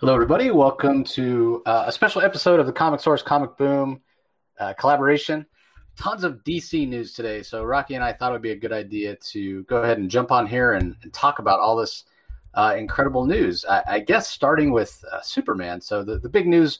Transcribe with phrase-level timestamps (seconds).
[0.00, 0.52] Hello, everybody.
[0.52, 4.00] Welcome to uh, a special episode of the Comic Source Comic Boom
[4.60, 5.44] uh, collaboration.
[5.96, 7.42] Tons of DC news today.
[7.42, 10.08] So, Rocky and I thought it would be a good idea to go ahead and
[10.08, 12.04] jump on here and, and talk about all this
[12.54, 13.64] uh, incredible news.
[13.68, 15.80] I, I, guess starting with uh, Superman.
[15.80, 16.78] So, the, the big news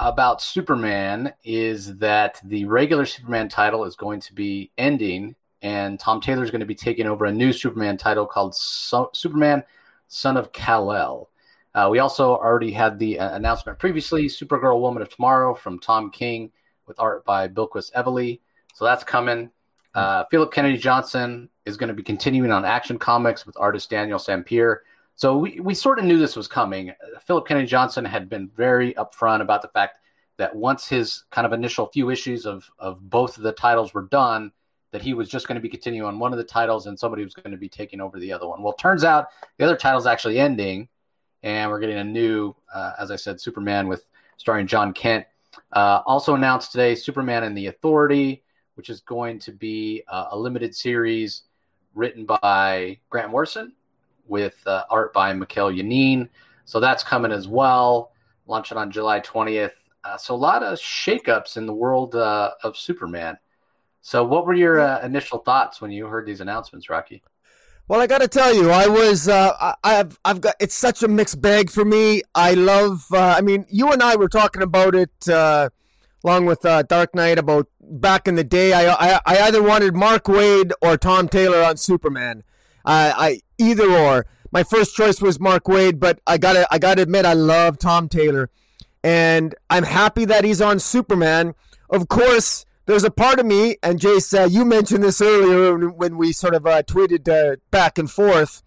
[0.00, 6.20] about Superman is that the regular Superman title is going to be ending, and Tom
[6.20, 9.62] Taylor is going to be taking over a new Superman title called so- Superman
[10.08, 11.30] Son of Kal-El.
[11.78, 16.10] Uh, we also already had the uh, announcement previously Supergirl Woman of Tomorrow from Tom
[16.10, 16.50] King
[16.88, 18.40] with art by Bilquis Evely.
[18.74, 19.48] So that's coming.
[19.94, 24.18] Uh, Philip Kennedy Johnson is going to be continuing on Action Comics with artist Daniel
[24.18, 24.78] Sampere.
[25.14, 26.92] So we, we sort of knew this was coming.
[27.24, 29.98] Philip Kennedy Johnson had been very upfront about the fact
[30.36, 34.08] that once his kind of initial few issues of, of both of the titles were
[34.10, 34.50] done,
[34.90, 37.22] that he was just going to be continuing on one of the titles and somebody
[37.22, 38.64] was going to be taking over the other one.
[38.64, 40.88] Well, turns out the other title's actually ending
[41.42, 45.26] and we're getting a new, uh, as I said, Superman with starring Jon Kent.
[45.72, 48.42] Uh, also announced today, Superman and the Authority,
[48.74, 51.42] which is going to be uh, a limited series
[51.94, 53.72] written by Grant Morrison
[54.26, 56.28] with uh, art by Mikel Janín.
[56.64, 58.12] So that's coming as well,
[58.46, 59.72] launching on July 20th.
[60.04, 63.36] Uh, so a lot of shakeups in the world uh, of Superman.
[64.00, 67.20] So, what were your initial thoughts when you heard these announcements, Rocky?
[67.88, 71.02] Well, I got to tell you, I was, uh, I, have I've got, it's such
[71.02, 72.20] a mixed bag for me.
[72.34, 75.70] I love, uh, I mean, you and I were talking about it, uh,
[76.22, 78.74] along with uh, Dark Knight about back in the day.
[78.74, 82.44] I, I, I either wanted Mark Waid or Tom Taylor on Superman.
[82.84, 84.26] I, I either or.
[84.52, 88.10] My first choice was Mark Waid, but I gotta, I gotta admit, I love Tom
[88.10, 88.50] Taylor,
[89.02, 91.54] and I'm happy that he's on Superman.
[91.88, 96.16] Of course, there's a part of me, and Jace, uh, you mentioned this earlier when
[96.16, 98.62] we sort of uh, tweeted uh, back and forth,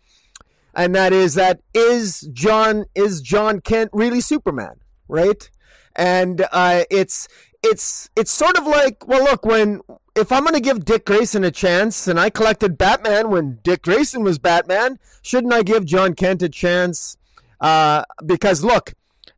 [0.76, 4.76] and that is that is Jon is Jon Kent really Superman,
[5.08, 5.50] right?
[5.96, 7.28] And uh, it's
[7.64, 9.82] it's it's sort of like well, look, when
[10.16, 13.82] if I'm going to give Dick Grayson a chance, and I collected Batman when Dick
[13.82, 17.18] Grayson was Batman, shouldn't I give Jon Kent a chance?
[17.60, 18.94] Uh, because look,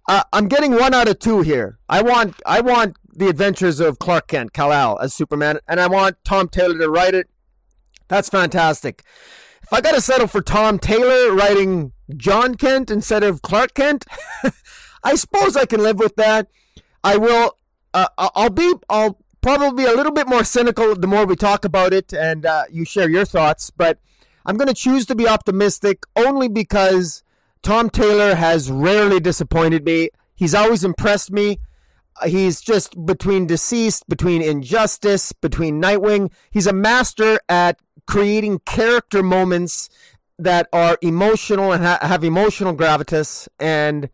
[0.09, 1.79] uh, I'm getting one out of two here.
[1.87, 6.17] I want I want the adventures of Clark Kent, Kal-El as Superman, and I want
[6.23, 7.29] Tom Taylor to write it.
[8.07, 9.03] That's fantastic.
[9.61, 14.05] If I got to settle for Tom Taylor writing Jon Kent instead of Clark Kent,
[15.03, 16.47] I suppose I can live with that.
[17.03, 17.57] I will.
[17.93, 18.73] Uh, I'll be.
[18.89, 22.45] I'll probably be a little bit more cynical the more we talk about it and
[22.45, 23.69] uh, you share your thoughts.
[23.69, 23.99] But
[24.45, 27.23] I'm going to choose to be optimistic only because
[27.61, 30.09] Tom Taylor has rarely disappointed me.
[30.35, 31.59] He's always impressed me
[32.25, 36.31] he's just between DCeased, between injustice, between Nightwing.
[36.51, 39.89] He's a master at creating character moments
[40.37, 44.09] that are emotional and ha- have emotional gravitas and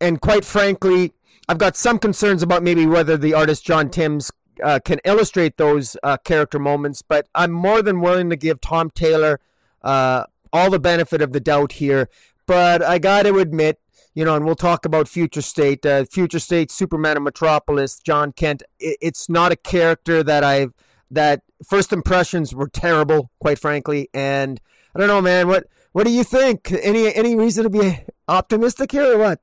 [0.00, 1.12] and quite frankly
[1.48, 4.32] i've got some concerns about maybe whether the artist john timms
[4.64, 8.90] uh, can illustrate those uh, character moments but i'm more than willing to give tom
[8.90, 9.38] taylor
[9.82, 12.08] uh, all the benefit of the doubt here
[12.46, 13.78] but i gotta admit
[14.16, 18.32] you know, and we'll talk about Future State, uh, Future State, Superman of Metropolis, Jon
[18.32, 18.62] Kent.
[18.80, 20.72] It, it's not a character that I've
[21.10, 24.08] that first impressions were terrible, quite frankly.
[24.14, 24.58] And
[24.94, 25.48] I don't know, man.
[25.48, 26.72] What what do you think?
[26.72, 29.40] Any any reason to be optimistic here, or what?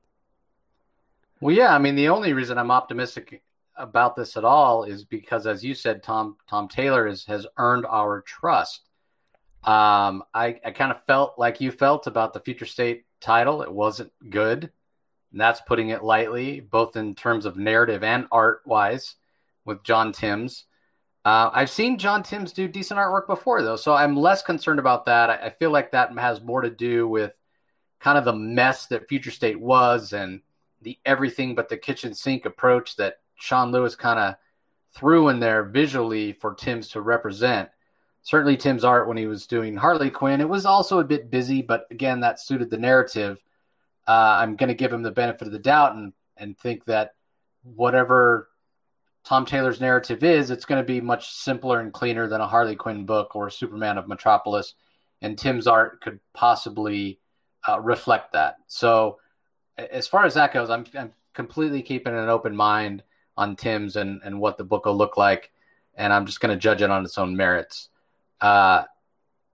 [1.40, 1.72] Well, yeah.
[1.72, 3.44] I mean, the only reason I'm optimistic
[3.76, 7.86] about this at all is because, as you said, Tom Tom Taylor is, has earned
[7.86, 8.80] our trust.
[9.62, 13.62] Um, I I kind of felt like you felt about the Future State title.
[13.62, 14.70] It wasn't good.
[15.32, 19.16] And that's putting it lightly, both in terms of narrative and art wise
[19.64, 20.66] with John Timms.
[21.24, 25.06] Uh, I've seen John Timms do decent artwork before, though, so I'm less concerned about
[25.06, 25.30] that.
[25.30, 27.32] I, I, feel like that has more to do with
[27.98, 30.42] kind of the mess that Future State was and
[30.82, 34.34] the everything but the kitchen sink approach that Sean Lewis kind of
[34.92, 37.70] threw in there visually for Timms to represent
[38.24, 40.40] certainly Timms' art when he was doing Harley Quinn.
[40.40, 43.38] It was also a bit busy, but again, that suited the narrative.
[44.08, 47.14] Uh, I'm going to give him the benefit of the doubt and and think that
[47.62, 48.48] whatever
[49.24, 52.76] Tom Taylor's narrative is, it's going to be much simpler and cleaner than a Harley
[52.76, 54.74] Quinn book or a Superman of Metropolis.
[55.22, 57.20] And Timms' art could possibly
[57.66, 58.56] uh, reflect that.
[58.66, 59.18] So,
[59.78, 63.02] as far as that goes, I'm, I'm completely keeping an open mind
[63.36, 65.50] on Timms and, and what the book will look like.
[65.94, 67.88] And I'm just going to judge it on its own merits.
[68.40, 68.84] Uh,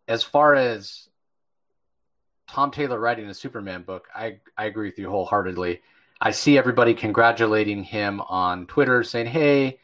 [0.09, 1.09] as far as
[2.49, 5.83] Tom Taylor writing a Superman book, I, I agree with you wholeheartedly.
[6.21, 9.79] I see everybody congratulating him on Twitter saying, hey,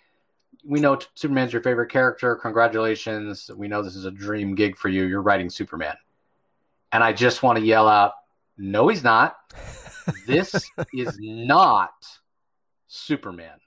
[0.65, 2.35] we know Superman's your favorite character.
[2.35, 3.51] Congratulations.
[3.55, 5.05] We know this is a dream gig for you.
[5.05, 5.97] You're writing Superman.
[6.93, 8.15] And I just want to yell out,
[8.59, 9.37] no, he's not.
[10.27, 12.07] this is not
[12.89, 13.59] Superman.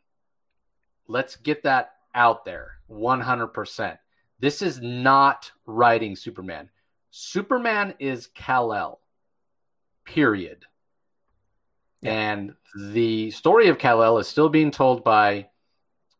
[1.07, 3.97] Let's get that out there 100%.
[4.39, 6.69] This is not writing Superman.
[7.11, 8.99] Superman is Kal-El.
[10.05, 10.65] Period.
[12.03, 15.47] And the story of Kal-El is still being told by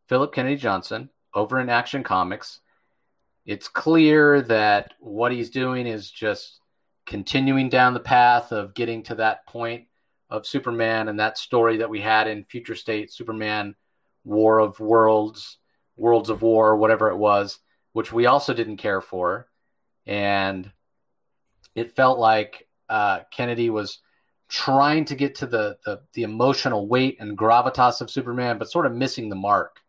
[0.07, 2.59] Philip Kennedy Johnson over in Action Comics.
[3.45, 6.59] It's clear that what he's doing is just
[7.05, 9.85] continuing down the path of getting to that point
[10.29, 13.75] of Superman and that story that we had in Future State Superman
[14.23, 15.57] War of Worlds,
[15.95, 17.59] Worlds of War, whatever it was,
[17.99, 19.49] which we also didn't care for.
[20.05, 20.71] And
[21.75, 23.99] it felt like uh, Kennedy was
[24.47, 28.85] trying to get to the, the, the emotional weight and gravitas of Superman, but sort
[28.85, 29.81] of missing the mark.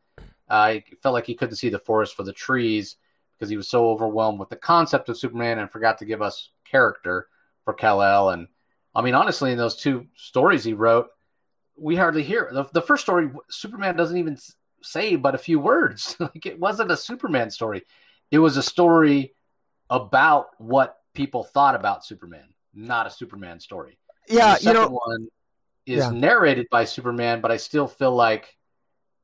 [0.48, 2.96] I felt like he couldn't see the forest for the trees
[3.38, 6.50] because he was so overwhelmed with the concept of Superman and forgot to give us
[6.68, 7.28] character
[7.64, 8.30] for Kal El.
[8.30, 8.48] And
[8.92, 11.10] I mean, honestly, in those two stories he wrote,
[11.76, 13.30] we hardly hear the, the first story.
[13.50, 14.36] Superman doesn't even
[14.82, 16.16] say but a few words.
[16.20, 17.82] like it wasn't a Superman story;
[18.30, 19.34] it was a story
[19.88, 23.98] about what people thought about Superman, not a Superman story.
[24.28, 25.28] Yeah, you know, one
[25.86, 26.10] is yeah.
[26.10, 28.56] narrated by Superman, but I still feel like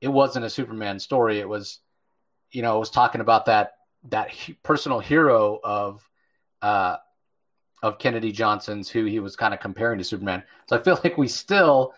[0.01, 1.39] it wasn't a Superman story.
[1.39, 1.81] It was,
[2.51, 3.73] you know, it was talking about that
[4.09, 4.31] that
[4.63, 6.09] personal hero of
[6.63, 6.97] uh,
[7.83, 10.43] of Kennedy Johnson's, who he was kind of comparing to Superman.
[10.69, 11.95] So I feel like we still,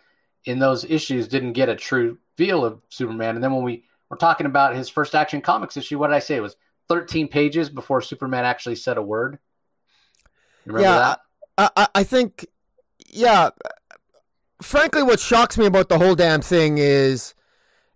[0.49, 3.35] in those issues, didn't get a true feel of Superman.
[3.35, 6.21] And then when we were talking about his first Action Comics issue, what did I
[6.21, 6.37] say?
[6.37, 6.57] It was
[6.89, 9.39] 13 pages before Superman actually said a word.
[10.67, 11.17] yeah,
[11.59, 12.47] I, I think,
[13.07, 13.51] yeah.
[14.63, 17.35] Frankly, what shocks me about the whole damn thing is,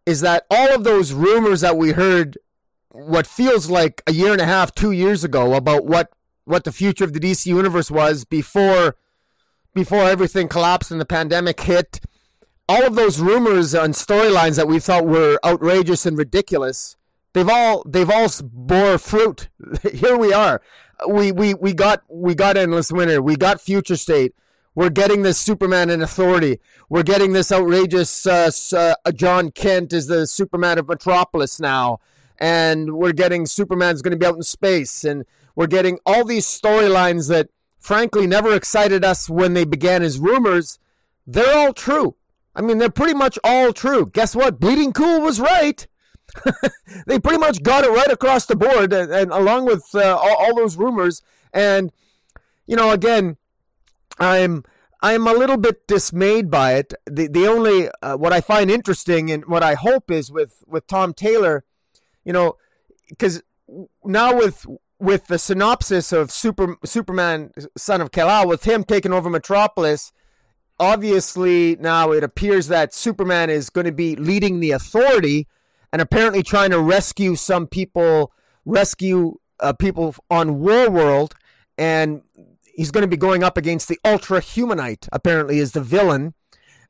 [0.05, 2.37] is that all of those rumors that we heard,
[2.91, 6.13] what feels like a year and a half, two years ago, about what
[6.45, 8.97] what the future of the DC universe was before
[9.75, 12.01] before everything collapsed and the pandemic hit.
[12.73, 16.97] All of those rumors and storylines that we thought were outrageous and ridiculous,
[17.35, 19.51] they've all they've all bore fruit.
[19.93, 20.63] Here we are.
[21.07, 23.21] We we we got we got endless winter.
[23.21, 24.35] We got future state.
[24.75, 26.61] We're getting this Superman in authority.
[26.89, 32.01] We're getting this outrageous uh, uh, Jon Kent is the Superman of Metropolis now,
[32.39, 36.47] and we're getting Superman's going to be out in space and we're getting all these
[36.47, 40.79] storylines that, frankly, never excited us when they began as rumors.
[41.27, 42.17] They're all true.
[42.55, 44.07] I mean, they're pretty much all true.
[44.07, 44.61] Guess what?
[44.61, 45.87] Bleeding Cool was right.
[47.07, 50.37] they pretty much got it right across the board, and, and along with uh, all,
[50.37, 51.23] all those rumors.
[51.53, 51.93] And
[52.67, 53.37] you know, again,
[54.19, 54.65] I'm
[55.03, 56.95] I'm a little bit dismayed by it.
[57.07, 60.87] The the only uh, what I find interesting and what I hope is with with
[60.87, 61.65] Tom Taylor,
[62.25, 62.57] you know,
[63.09, 63.43] because
[64.05, 64.67] now with
[64.99, 70.13] with the synopsis of Super Superman, Son of Kal-El, with him taking over Metropolis,
[70.79, 75.47] obviously now it appears that Superman is going to be leading the Authority,
[75.93, 78.33] and apparently trying to rescue some people,
[78.65, 81.35] rescue uh, people on War World,
[81.79, 82.23] and
[82.75, 85.09] he's going to be going up against the Ultra Humanite.
[85.13, 86.35] Apparently, is the villain.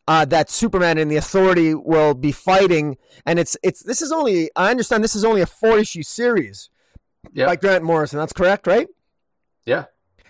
[0.09, 4.51] Uh, that Superman and the Authority will be fighting, and it's it's this is only
[4.57, 6.71] I understand this is only a four issue series,
[7.33, 7.47] yep.
[7.47, 8.19] by Grant Morrison.
[8.19, 8.89] That's correct, right?
[9.65, 9.85] Yeah.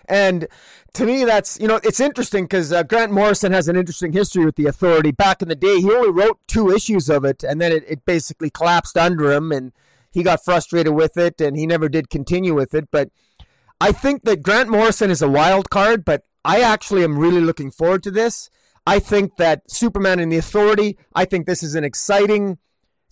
[0.08, 0.48] And
[0.94, 4.44] to me, that's you know it's interesting because uh, Grant Morrison has an interesting history
[4.44, 5.10] with the Authority.
[5.10, 8.04] Back in the day, he only wrote two issues of it, and then it, it
[8.04, 9.72] basically collapsed under him, and
[10.10, 12.88] he got frustrated with it, and he never did continue with it.
[12.90, 13.10] But
[13.80, 17.70] I think that Grant Morrison is a wild card, but I actually am really looking
[17.70, 18.50] forward to this.
[18.86, 20.98] I think that Superman and the Authority.
[21.14, 22.58] I think this is an exciting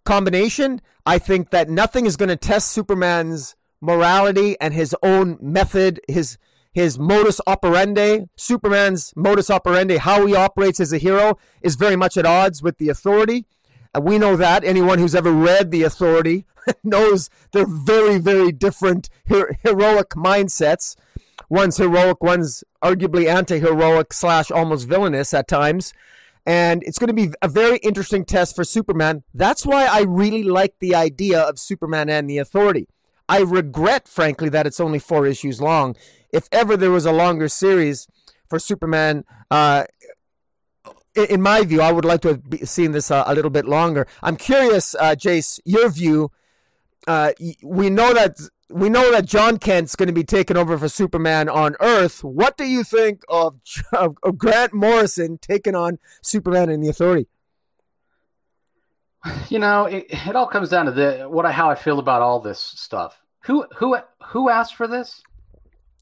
[0.04, 0.80] combination.
[1.06, 6.36] I think that nothing is going to test Superman's morality and his own method, his
[6.72, 12.16] his modus operandi, Superman's modus operandi, how he operates as a hero, is very much
[12.16, 13.46] at odds with the authority.
[13.94, 14.64] Uh, we know that.
[14.64, 16.46] Anyone who's ever read The Authority
[16.84, 20.96] knows they're very, very different her- heroic mindsets.
[21.48, 25.92] One's heroic, one's arguably anti heroic slash almost villainous at times.
[26.46, 29.24] And it's going to be a very interesting test for Superman.
[29.34, 32.88] That's why I really like the idea of Superman and the Authority.
[33.30, 35.94] I regret, frankly, that it's only four issues long.
[36.32, 38.08] If ever there was a longer series
[38.48, 39.84] for Superman, uh,
[41.14, 44.08] in my view, I would like to have seen this uh, a little bit longer.
[44.20, 46.32] I'm curious, uh, Jace, your view.
[47.06, 47.30] Uh,
[47.62, 48.36] we know that
[48.68, 52.24] we know that Jon Kent's going to be taking over for Superman on Earth.
[52.24, 53.60] What do you think of,
[53.92, 57.28] of, of Grant Morrison taking on Superman and the Authority?
[59.50, 62.22] You know, it, it all comes down to the what I how I feel about
[62.22, 63.20] all this stuff.
[63.44, 63.96] Who who
[64.26, 65.22] who asked for this?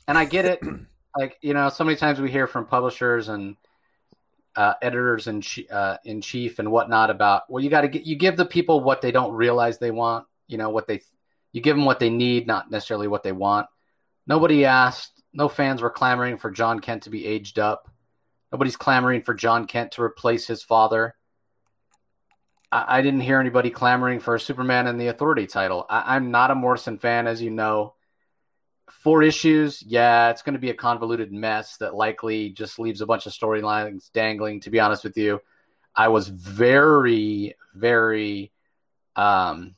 [0.06, 0.60] And I get it.
[1.16, 3.56] like you know, so many times we hear from publishers and
[4.54, 8.16] uh, editors in, uh, in chief and whatnot about well, you got to get you
[8.16, 10.26] give the people what they don't realize they want.
[10.46, 11.00] You know what they
[11.52, 13.66] you give them what they need, not necessarily what they want.
[14.26, 15.22] Nobody asked.
[15.32, 17.88] No fans were clamoring for Jon Kent to be aged up.
[18.52, 21.14] Nobody's clamoring for Jon Kent to replace his father.
[22.70, 25.86] I, I didn't hear anybody clamoring for a Superman and the Authority title.
[25.88, 27.94] I, I'm not a Morrison fan, as you know.
[28.90, 33.06] Four issues, yeah, it's going to be a convoluted mess that likely just leaves a
[33.06, 34.60] bunch of storylines dangling.
[34.60, 35.40] To be honest with you,
[35.94, 38.50] I was very, very
[39.14, 39.74] um,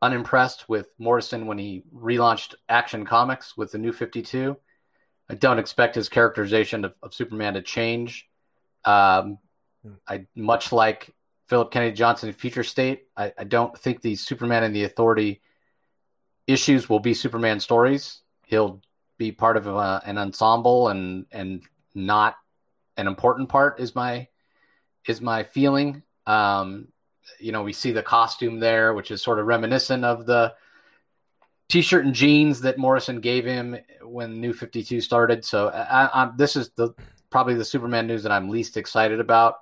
[0.00, 4.56] unimpressed with Morrison when he relaunched Action Comics with the New Fifty Two.
[5.28, 8.28] I don't expect his characterization of, of Superman to change.
[8.84, 9.38] Um,
[9.82, 9.94] hmm.
[10.08, 11.14] I much like
[11.54, 13.04] Philip Kennedy Johnson Future State.
[13.16, 15.40] I, I don't think the Superman and the Authority
[16.48, 18.22] issues will be Superman stories.
[18.44, 18.82] He'll
[19.18, 21.62] be part of a, uh, an ensemble and and
[21.94, 22.34] not
[22.96, 24.26] an important part is my
[25.06, 26.02] is my feeling.
[26.26, 26.88] Um,
[27.38, 30.54] you know, we see the costume there, which is sort of reminiscent of the
[31.68, 35.44] t-shirt and jeans that Morrison gave him when New Fifty Two started.
[35.44, 36.94] So I, this is the
[37.30, 39.58] probably the Superman news that I'm least excited about.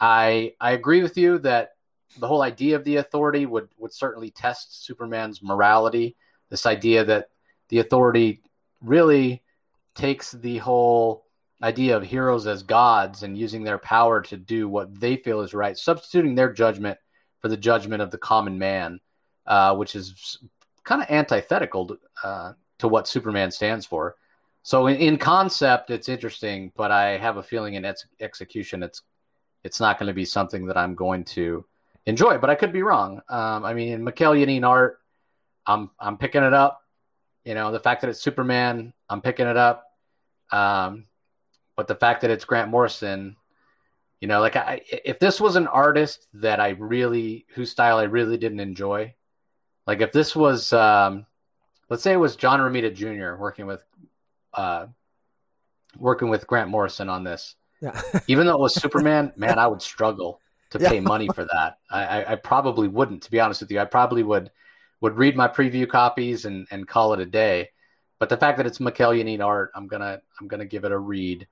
[0.00, 1.72] I I agree with you that
[2.18, 6.16] the whole idea of the authority would would certainly test Superman's morality.
[6.48, 7.30] This idea that
[7.68, 8.42] the authority
[8.82, 9.42] really
[9.94, 11.26] takes the whole
[11.62, 15.52] idea of heroes as gods and using their power to do what they feel is
[15.52, 16.98] right, substituting their judgment
[17.40, 18.98] for the judgment of the common man,
[19.46, 20.38] uh, which is
[20.84, 24.16] kind of antithetical to, uh, to, what Superman stands for.
[24.62, 29.02] So in, in, concept, it's interesting, but I have a feeling in ex- execution, it's
[29.64, 31.64] it's not going to be something that I'm going to
[32.06, 32.38] enjoy.
[32.38, 33.20] But I could be wrong.
[33.28, 34.98] Um, I mean, in Mikel Janín art,
[35.66, 36.80] I'm I'm picking it up.
[37.44, 39.86] You know, the fact that it's Superman, I'm picking it up.
[40.52, 41.06] Um,
[41.76, 43.36] but the fact that it's Grant Morrison,
[44.20, 48.02] you know, like I, if this was an artist that I really, whose style I
[48.02, 49.14] really didn't enjoy,
[49.86, 51.24] like if this was, um,
[51.88, 53.40] let's say it was John Romita Jr.
[53.40, 53.82] working with,
[54.52, 54.88] uh,
[55.96, 58.00] working with Grant Morrison on this, yeah.
[58.26, 61.78] Even though it was Superman, man, I would struggle to pay money for that.
[61.90, 63.80] I, I, I, probably wouldn't, to be honest with you.
[63.80, 64.50] I probably would
[65.00, 67.70] would read my preview copies and, and call it a day.
[68.18, 70.98] But the fact that it's Mikel Janín art, I'm gonna I'm gonna give it a
[70.98, 71.48] read.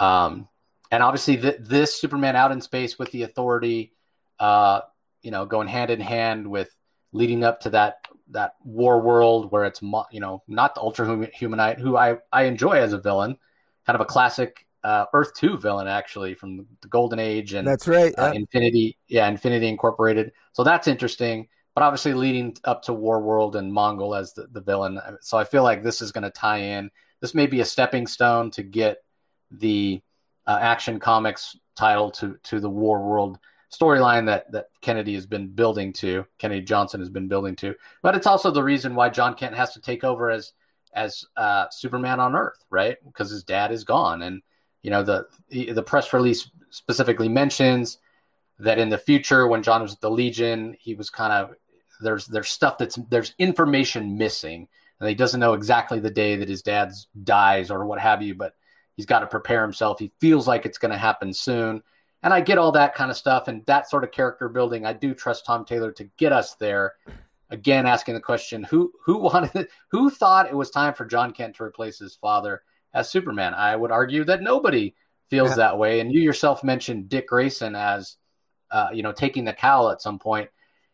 [0.00, 0.48] Um,
[0.90, 3.92] and obviously, th- this Superman out in space with the Authority,
[4.40, 4.80] uh,
[5.22, 6.74] you know, going hand in hand with
[7.12, 11.78] leading up to that that war world where it's you know not the Ultra Humanite,
[11.78, 13.38] who I I enjoy as a villain,
[13.86, 17.88] kind of a classic uh, Earth Two villain actually from the Golden Age and that's
[17.88, 20.32] right, uh, Infinity, yeah, Infinity Incorporated.
[20.52, 21.48] So that's interesting.
[21.74, 25.00] But obviously, leading up to War World and Mongul as the, the villain.
[25.20, 26.90] So I feel like this is going to tie in.
[27.20, 28.98] This may be a stepping stone to get
[29.52, 30.00] the
[30.46, 33.38] uh, Action Comics title to to the War World
[33.72, 36.24] storyline that that Kennedy has been building to.
[36.38, 37.74] Kennedy Johnson has been building to.
[38.02, 40.52] But it's also the reason why Jon Kent has to take over as
[40.94, 42.96] as uh, Superman on Earth, right?
[43.04, 44.42] Because his dad is gone and
[44.88, 47.98] you know the the press release specifically mentions
[48.58, 51.54] that in the future when john was at the Legion, he was kind of
[52.00, 54.66] there's there's stuff that's there's information missing,
[54.98, 56.90] and he doesn't know exactly the day that his dad
[57.22, 58.54] dies or what have you, but
[58.96, 59.98] he's got to prepare himself.
[59.98, 61.82] He feels like it's going to happen soon,
[62.22, 64.86] and I get all that kind of stuff and that sort of character building.
[64.86, 66.94] I do trust Tom Taylor to get us there.
[67.50, 71.56] Again, asking the question, who who wanted who thought it was time for john Kent
[71.56, 72.62] to replace his father?
[72.98, 73.54] As Superman.
[73.54, 74.94] I would argue that nobody
[75.30, 75.56] feels yeah.
[75.56, 76.00] that way.
[76.00, 78.16] And you yourself mentioned Dick Grayson as,
[78.70, 80.50] uh, you know, taking the cowl at some point.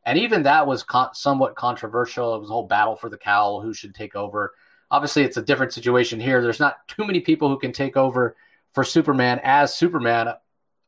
[0.07, 2.35] And even that was con- somewhat controversial.
[2.35, 4.53] It was a whole battle for the cowl, who should take over.
[4.91, 6.43] Obviously, it's a different situation here.
[6.43, 8.37] There's not too many people who can take over
[8.73, 10.35] for Superman as Superman,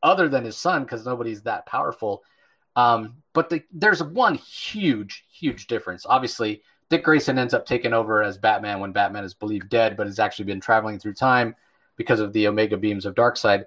[0.03, 2.23] other than his son, because nobody's that powerful.
[2.75, 6.05] Um, but the, there's one huge, huge difference.
[6.05, 10.07] Obviously, Dick Grayson ends up taking over as Batman when Batman is believed dead, but
[10.07, 11.55] has actually been traveling through time
[11.97, 13.65] because of the Omega beams of Darkseid.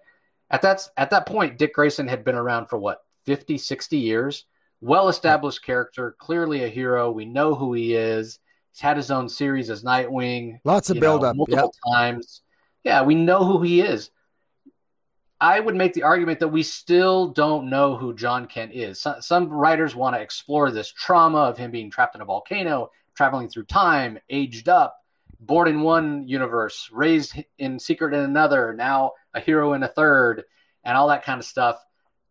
[0.51, 4.47] At that at that point, Dick Grayson had been around for what 50, 60 years.
[4.81, 7.11] Well established character, clearly a hero.
[7.11, 8.39] We know who he is.
[8.73, 10.61] He's had his own series as Nightwing.
[10.65, 11.95] Lots of build up multiple yep.
[11.95, 12.41] times.
[12.83, 14.11] Yeah, we know who he is.
[15.39, 19.01] I would make the argument that we still don't know who Jon Kent is.
[19.01, 22.91] Some, some writers want to explore this trauma of him being trapped in a volcano
[23.21, 24.97] traveling through time, aged up,
[25.41, 30.45] born in one universe, raised in secret in another, now a hero in a third,
[30.85, 31.77] and all that kind of stuff.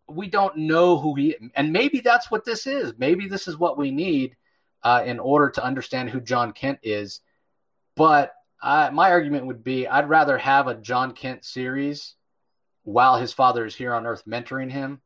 [0.08, 2.93] We don't know who he and maybe that's what this is.
[2.98, 4.36] Maybe this is what we need
[4.81, 7.22] uh, in order to understand who Jon Kent is.
[7.96, 12.15] But uh, my argument would be I'd rather have a Jon Kent series
[12.81, 15.01] while his father is here on Earth mentoring him.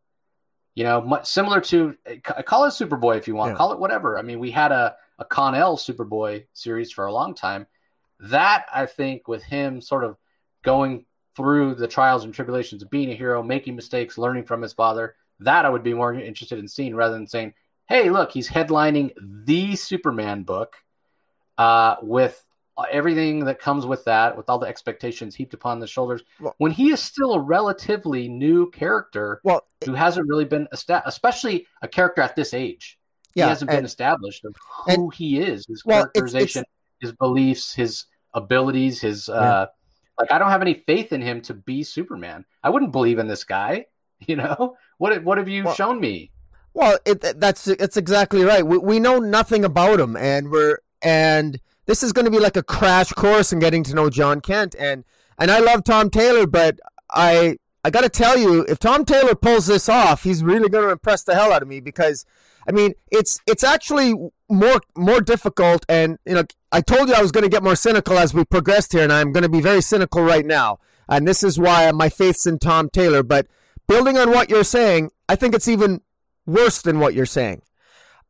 [0.75, 1.97] You know, much similar to
[2.45, 3.57] call it Superboy if you want, yeah.
[3.57, 4.17] call it whatever.
[4.17, 7.67] I mean, we had a a Kon-El Superboy series for a long time.
[8.19, 10.17] That I think with him sort of
[10.63, 11.05] going
[11.35, 15.15] through the trials and tribulations of being a hero, making mistakes, learning from his father,
[15.39, 17.53] that I would be more interested in seeing rather than saying,
[17.87, 19.11] "Hey, look, he's headlining
[19.45, 20.75] the Superman book
[21.57, 22.45] uh, with
[22.91, 26.71] everything that comes with that, with all the expectations heaped upon the shoulders, well, when
[26.71, 31.87] he is still a relatively new character well, who hasn't really been established, especially a
[31.87, 32.97] character at this age.
[33.35, 36.69] Yeah, he hasn't and, been established of who and, he is, his well, characterization, it's,
[37.01, 39.35] it's, his beliefs, his abilities, his yeah.
[39.35, 39.65] uh
[40.19, 42.45] like I don't have any faith in him to be Superman.
[42.63, 43.87] I wouldn't believe in this guy,
[44.19, 44.75] you know?
[44.97, 46.31] What what have you well, shown me?
[46.73, 48.65] Well, it, that's it's exactly right.
[48.65, 52.55] We we know nothing about him and we're and this is going to be like
[52.55, 54.75] a crash course in getting to know Jon Kent.
[54.79, 55.03] And
[55.37, 56.79] and I love Tom Taylor, but
[57.11, 60.85] I I got to tell you, if Tom Taylor pulls this off, he's really going
[60.85, 62.25] to impress the hell out of me because
[62.67, 64.13] I mean, it's it's actually
[64.49, 65.85] more more difficult.
[65.89, 68.45] And you know, I told you I was going to get more cynical as we
[68.45, 70.79] progressed here, and I'm going to be very cynical right now.
[71.09, 73.23] And this is why my faith's in Tom Taylor.
[73.23, 73.47] But
[73.87, 76.01] building on what you're saying, I think it's even
[76.45, 77.61] worse than what you're saying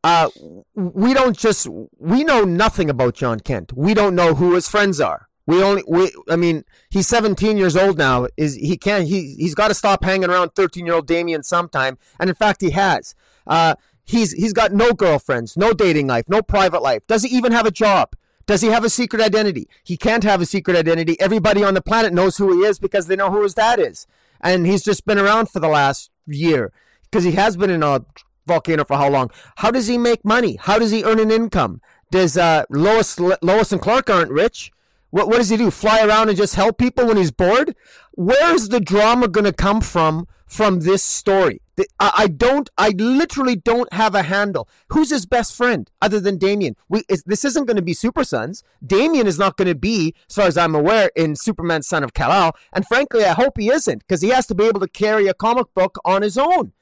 [0.04, 0.28] uh,
[0.74, 1.66] we don't just
[1.98, 3.72] we know nothing about Jon Kent.
[3.72, 5.28] We don't know who his friends are.
[5.46, 8.26] We only we I mean he's 17 years old now.
[8.36, 11.96] Is he can't he he's got to stop hanging around 13 year old Damian sometime.
[12.20, 13.14] And in fact he has.
[13.46, 17.06] Uh, he's he's got no girlfriends, no dating life, no private life.
[17.06, 18.14] Does he even have a job?
[18.46, 19.68] Does he have a secret identity?
[19.82, 21.18] He can't have a secret identity.
[21.20, 24.06] Everybody on the planet knows who he is because they know who his dad is.
[24.40, 26.70] And he's just been around for the last year
[27.04, 28.04] because he has been in a
[28.46, 29.30] volcano for how long?
[29.56, 30.56] How does he make money?
[30.56, 31.80] How does he earn an income?
[32.10, 34.70] Does uh, Lois Lois and Clark aren't rich?
[35.10, 35.70] What what does he do?
[35.70, 37.74] Fly around and just help people when he's bored?
[38.12, 41.62] Where's the drama going to come from from this story?
[41.98, 42.70] I, don't.
[42.78, 44.68] I literally don't have a handle.
[44.88, 46.76] Who's his best friend other than Damian?
[46.88, 48.62] We this isn't going to be Super Sons.
[48.84, 52.14] Damian is not going to be, as far as I'm aware, in Superman Son of
[52.14, 52.56] Kal-El.
[52.72, 55.34] And frankly, I hope he isn't because he has to be able to carry a
[55.34, 56.72] comic book on his own.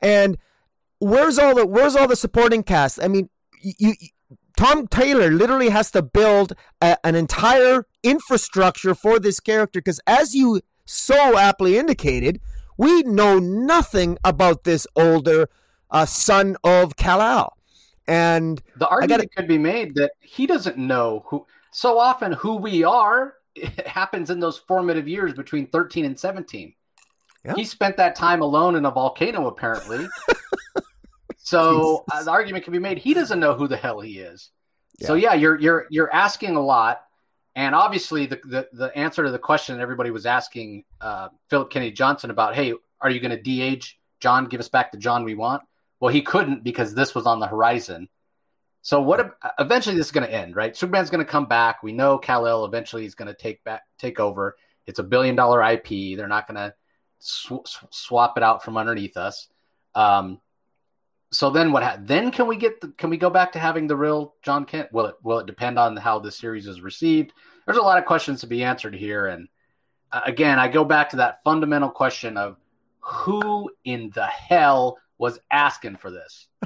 [0.00, 0.38] And
[0.98, 3.02] where's all the where's all the supporting cast?
[3.02, 3.28] I mean,
[3.60, 3.94] you, you
[4.56, 10.34] Tom Taylor literally has to build a, an entire infrastructure for this character because, as
[10.34, 12.40] you so aptly indicated,
[12.78, 15.48] we know nothing about this older
[15.90, 17.54] uh, son of Kal-El.
[18.06, 21.46] And the argument gotta, could be made that he doesn't know who.
[21.70, 26.72] So often, who we are It happens in those formative years between 13 and 17.
[27.44, 27.54] Yeah.
[27.54, 30.08] He spent that time alone in a volcano, apparently.
[31.48, 34.50] So uh, the argument can be made he doesn't know who the hell he is.
[34.98, 35.06] Yeah.
[35.06, 37.04] So yeah, you're you're you're asking a lot,
[37.58, 41.90] and obviously the the, the answer to the question everybody was asking uh, Philip Kennedy
[41.90, 44.46] Johnson about, hey, are you going to de-age Jon?
[44.46, 45.62] Give us back the Jon we want.
[45.98, 48.08] Well, he couldn't because this was on the horizon.
[48.82, 49.36] So what?
[49.58, 50.76] Eventually, this is going to end, right?
[50.76, 51.82] Superman's going to come back.
[51.82, 54.56] We know Kal El eventually is going to take back, take over.
[54.86, 56.16] It's a billion dollar IP.
[56.16, 56.74] They're not going to
[57.18, 59.48] sw- swap it out from underneath us.
[59.96, 60.40] Um,
[61.30, 61.82] so then what?
[61.82, 62.80] Ha- then can we get?
[62.80, 64.92] The, can we go back to having the real Jon Kent?
[64.92, 65.16] Will it?
[65.22, 67.32] Will it depend on how the series is received?
[67.66, 69.48] There's a lot of questions to be answered here, and
[70.10, 72.56] uh, again, I go back to that fundamental question of
[73.00, 76.46] who in the hell was asking for this?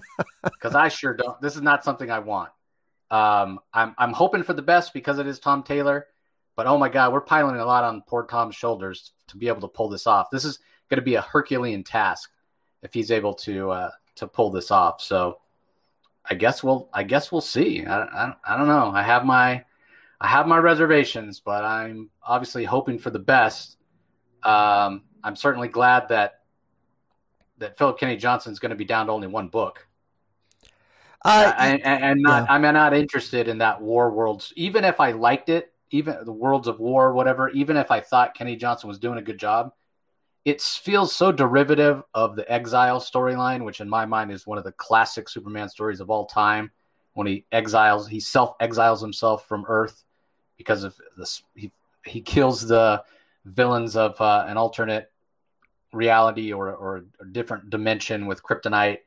[0.44, 1.40] Because I sure don't.
[1.40, 2.50] This is not something I want.
[3.10, 6.06] Um, I'm I'm hoping for the best because it is Tom Taylor,
[6.56, 9.60] but oh my God, we're piling a lot on poor Tom's shoulders to be able
[9.60, 10.30] to pull this off.
[10.30, 12.30] This is going to be a Herculean task
[12.82, 15.00] if he's able to uh, to pull this off.
[15.00, 15.38] So
[16.24, 17.84] I guess we'll I guess we'll see.
[17.84, 18.90] I, I, I don't know.
[18.94, 19.64] I have my
[20.20, 23.76] I have my reservations, but I'm obviously hoping for the best.
[24.42, 26.40] Um, I'm certainly glad that
[27.58, 29.86] that Philip Kennedy Johnson is going to be down to only one book.
[31.24, 32.52] Uh, I, and not yeah.
[32.52, 34.52] I'm not interested in that war worlds.
[34.56, 37.48] Even if I liked it, even the worlds of war, whatever.
[37.50, 39.72] Even if I thought Kenny Johnson was doing a good job,
[40.44, 44.64] it feels so derivative of the exile storyline, which in my mind is one of
[44.64, 46.70] the classic Superman stories of all time.
[47.14, 50.04] When he exiles, he self exiles himself from Earth
[50.56, 51.42] because of this.
[51.54, 51.70] He
[52.04, 53.04] he kills the
[53.44, 55.12] villains of uh, an alternate
[55.92, 58.98] reality or, or a different dimension with kryptonite,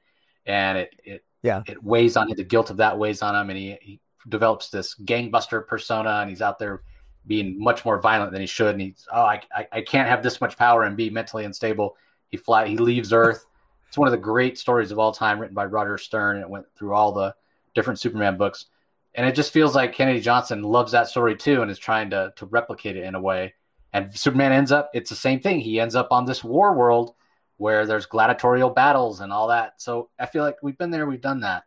[0.46, 2.38] and it it yeah it weighs on him.
[2.38, 6.30] The guilt of that weighs on him, and he, he develops this gangbuster persona, and
[6.30, 6.84] he's out there
[7.28, 8.74] being much more violent than he should.
[8.74, 11.98] And he's, oh, I, I, I can't have this much power and be mentally unstable.
[12.30, 13.46] He fly, he leaves Earth.
[13.88, 16.38] it's one of the great stories of all time, written by Roger Stern.
[16.38, 17.36] And it went through all the
[17.74, 18.66] different Superman books.
[19.14, 22.34] And it just feels like Kennedy Johnson loves that story too, and is trying to
[22.36, 23.54] to replicate it in a way.
[23.94, 25.62] And Superman ends up, it's the same thing.
[25.62, 27.16] He ends up on this war world
[27.56, 29.82] where there's gladiatorial battles and all that.
[29.82, 31.64] So I feel like we've been there, we've done that.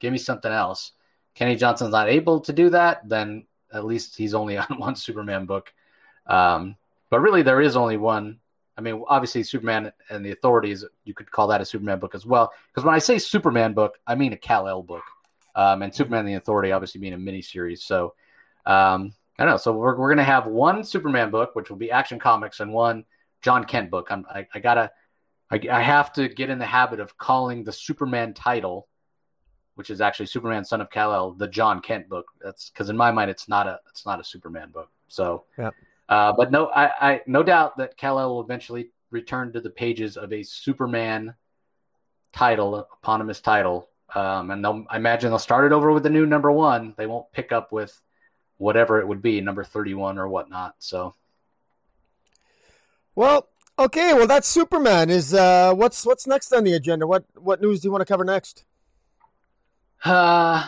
[0.00, 0.90] Give me something else.
[1.36, 5.46] Kenny Johnson's not able to do that, then at least he's only on one Superman
[5.46, 5.72] book.
[6.26, 6.76] Um,
[7.10, 8.38] but really, there is only one.
[8.76, 12.24] I mean, obviously, Superman and the Authorities, you could call that a Superman book as
[12.24, 12.52] well.
[12.68, 15.02] Because when I say Superman book, I mean a Kal El book.
[15.54, 17.80] Um, and Superman and the Authority obviously being a miniseries.
[17.80, 18.14] So
[18.64, 19.56] um, I don't know.
[19.58, 22.72] So we're, we're going to have one Superman book, which will be Action Comics, and
[22.72, 23.04] one
[23.42, 24.08] Jon Kent book.
[24.10, 24.90] I'm, I, I gotta,
[25.50, 28.88] I, I have to get in the habit of calling the Superman title,
[29.74, 32.26] which is actually Superman, Son of Kal El, the Jon Kent book.
[32.40, 34.90] That's because in my mind, it's not a, it's not a Superman book.
[35.08, 35.70] So, yeah.
[36.08, 39.70] Uh, but no, I, I no doubt that Kal El will eventually return to the
[39.70, 41.34] pages of a Superman
[42.32, 46.50] title, eponymous title, um, and I imagine they'll start it over with the new number
[46.50, 46.94] one.
[46.96, 47.98] They won't pick up with
[48.58, 50.74] whatever it would be, number thirty-one or whatnot.
[50.78, 51.14] So,
[53.14, 55.08] well, okay, well that's Superman.
[55.08, 57.06] Is uh, what's what's next on the agenda?
[57.06, 58.64] What what news do you want to cover next?
[60.04, 60.66] Uh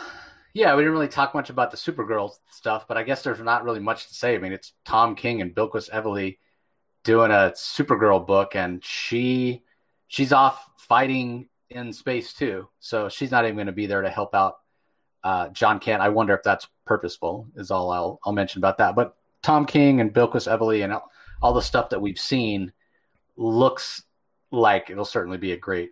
[0.52, 3.64] yeah, we didn't really talk much about the Supergirl stuff, but I guess there's not
[3.64, 4.36] really much to say.
[4.36, 6.38] I mean, it's Tom King and Bilquis Evely
[7.02, 9.64] doing a Supergirl book, and she
[10.06, 14.10] she's off fighting in space too, so she's not even going to be there to
[14.10, 14.58] help out
[15.24, 16.02] uh, Jon Kent.
[16.02, 17.48] I wonder if that's purposeful.
[17.56, 18.94] Is all I'll I'll mention about that.
[18.94, 21.10] But Tom King and Bilquis Evely and all,
[21.42, 22.72] all the stuff that we've seen
[23.36, 24.04] looks
[24.52, 25.90] like it'll certainly be a great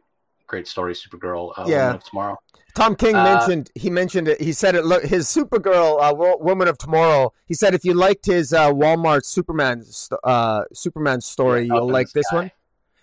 [0.53, 0.93] great story.
[0.93, 1.99] Supergirl uh, yeah.
[2.09, 2.39] tomorrow.
[2.75, 4.41] Tom King uh, mentioned he mentioned it.
[4.41, 4.85] He said it.
[4.85, 7.33] Look, his Supergirl, uh, Woman of Tomorrow.
[7.47, 9.85] He said if you liked his uh, Walmart Superman
[10.23, 12.51] uh, Superman story, yeah, you'll like this one.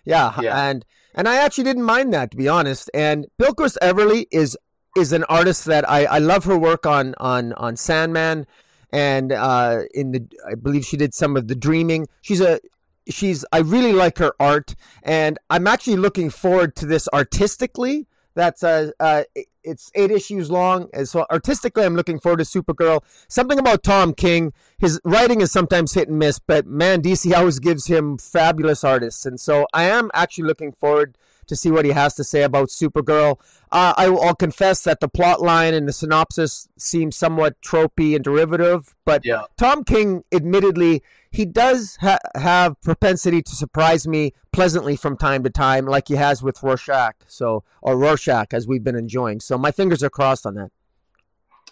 [0.04, 0.84] Yeah, yeah, and
[1.14, 2.88] and I actually didn't mind that to be honest.
[2.94, 4.56] And Bilquis Evely is
[4.96, 8.46] is an artist that I, I love her work on on on Sandman,
[8.92, 12.06] and uh, in the I believe she did some of the Dreaming.
[12.22, 12.60] She's a
[13.08, 18.62] she's I really like her art, and I'm actually looking forward to this artistically that's
[18.62, 19.24] uh, uh,
[19.62, 23.02] it's eight issues long, and so artistically, I'm looking forward to Supergirl.
[23.28, 27.58] Something about Tom King, his writing is sometimes hit and miss, but man, DC always
[27.58, 31.16] gives him fabulous artists, and so I am actually looking forward
[31.50, 33.38] to see what he has to say about Supergirl.
[33.70, 38.24] Uh, I will confess that the plot line and the synopsis seem somewhat tropey and
[38.24, 39.42] derivative, but yeah.
[39.58, 45.50] Tom King, admittedly, he does ha- have propensity to surprise me pleasantly from time to
[45.50, 47.16] time, like he has with Rorschach.
[47.26, 49.40] So, or Rorschach, as we've been enjoying.
[49.40, 50.70] So, my fingers are crossed on that.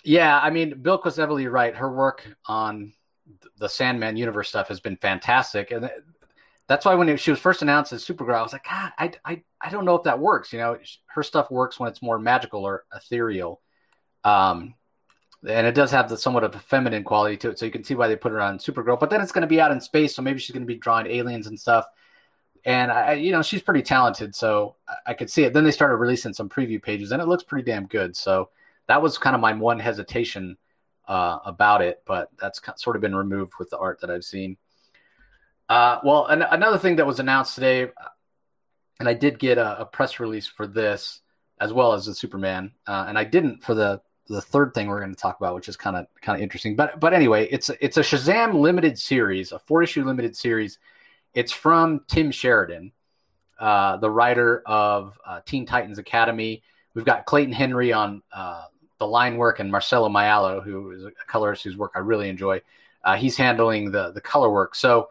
[0.04, 1.74] Yeah, I mean, Bilquis Evely right.
[1.74, 2.92] Her work on
[3.58, 5.90] the Sandman universe stuff has been fantastic, and
[6.68, 9.42] that's why when she was first announced as Supergirl, I was like, God, I, I,
[9.60, 10.52] I don't know if that works.
[10.52, 13.62] You know, her stuff works when it's more magical or ethereal.
[14.22, 14.74] Um,
[15.48, 17.84] and it does have the somewhat of a feminine quality to it, so you can
[17.84, 19.00] see why they put her on Supergirl.
[19.00, 20.76] But then it's going to be out in space, so maybe she's going to be
[20.76, 21.86] drawing aliens and stuff.
[22.64, 25.54] And I, you know, she's pretty talented, so I, I could see it.
[25.54, 28.14] Then they started releasing some preview pages, and it looks pretty damn good.
[28.14, 28.50] So
[28.88, 30.58] that was kind of my one hesitation
[31.06, 34.58] uh, about it, but that's sort of been removed with the art that I've seen.
[35.68, 37.88] Uh, well, an- another thing that was announced today,
[38.98, 41.20] and I did get a, a press release for this
[41.60, 45.00] as well as the Superman, uh, and I didn't for the the third thing we're
[45.00, 46.76] going to talk about, which is kind of kind of interesting.
[46.76, 50.78] But but anyway, it's it's a Shazam limited series, a four issue limited series.
[51.34, 52.92] It's from Tim Sheridan,
[53.58, 56.62] uh, the writer of uh, Teen Titans Academy.
[56.94, 58.64] We've got Clayton Henry on uh,
[58.98, 62.60] the line work and Marcelo Maiolo, who is a colorist whose work I really enjoy.
[63.04, 64.74] Uh, he's handling the the color work.
[64.74, 65.08] So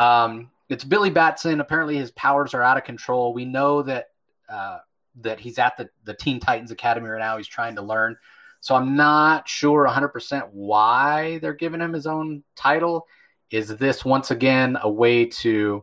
[0.00, 1.60] um, it's Billy Batson.
[1.60, 3.34] Apparently, his powers are out of control.
[3.34, 4.06] We know that
[4.48, 4.78] uh,
[5.20, 7.36] that he's at the the Teen Titans Academy right now.
[7.36, 8.16] He's trying to learn.
[8.62, 13.06] So I'm not sure 100% why they're giving him his own title.
[13.50, 15.82] Is this once again a way to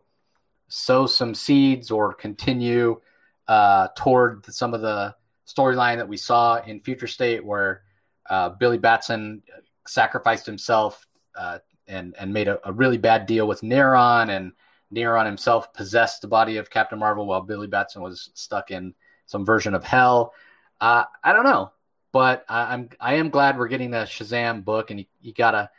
[0.68, 3.02] sow some seeds or continue
[3.48, 5.16] uh, toward some of the
[5.48, 7.82] storyline that we saw in Future State, where
[8.30, 9.42] uh, Billy Batson
[9.88, 14.52] sacrificed himself uh, and and made a, a, really bad deal with Neron, and
[14.94, 18.94] Neron himself possessed the body of Captain Marvel while Billy Batson was stuck in
[19.26, 20.34] some version of hell.
[20.80, 21.72] Uh, I don't know
[22.18, 25.70] but I, am I am glad we're getting the Shazam book, and you, you gotta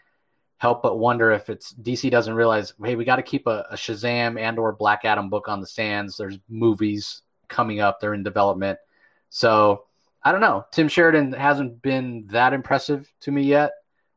[0.58, 3.74] help but wonder if it's DC doesn't realize, hey, we got to keep a, a,
[3.74, 6.16] Shazam and or Black Adam book on the stands.
[6.16, 8.78] There's movies coming up; they're in development,
[9.30, 9.86] so
[10.22, 10.64] I don't know.
[10.70, 13.72] Tim Sheridan hasn't been that impressive to me yet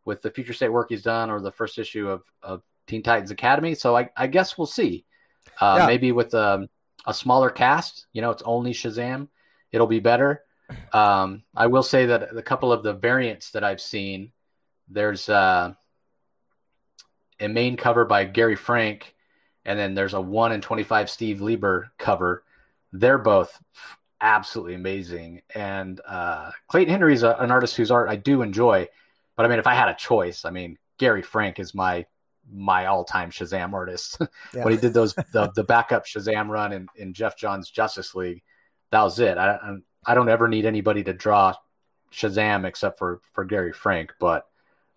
[0.05, 3.31] with the future state work he's done or the first issue of, of Teen Titans
[3.31, 3.75] Academy.
[3.75, 5.05] So I, I guess we'll see.
[5.59, 5.87] Uh, yeah.
[5.87, 6.69] Maybe with a, um,
[7.05, 9.27] a smaller cast, you know, it's only Shazam,
[9.71, 10.43] it'll be better.
[10.93, 14.31] Um, I will say that a couple of the variants that I've seen,
[14.87, 15.73] there's uh,
[17.39, 19.15] a main cover by Gary Frank,
[19.65, 22.43] and then there's a one in twenty five Steve Lieber cover.
[22.93, 23.59] They're both
[24.21, 25.41] absolutely amazing.
[25.53, 28.87] And uh, Clayton Henry is an artist whose art I do enjoy,
[29.35, 32.05] but I mean, if I had a choice, I mean, Gary Frank is my
[32.51, 34.19] my all time Shazam artist.
[34.53, 34.63] Yeah.
[34.65, 38.43] when he did those the, the backup Shazam run in, in Geoff Johns Justice League,
[38.91, 39.37] that was it.
[39.37, 39.57] I
[40.05, 41.53] I don't ever need anybody to draw
[42.11, 44.45] Shazam except for for Gary Frank, but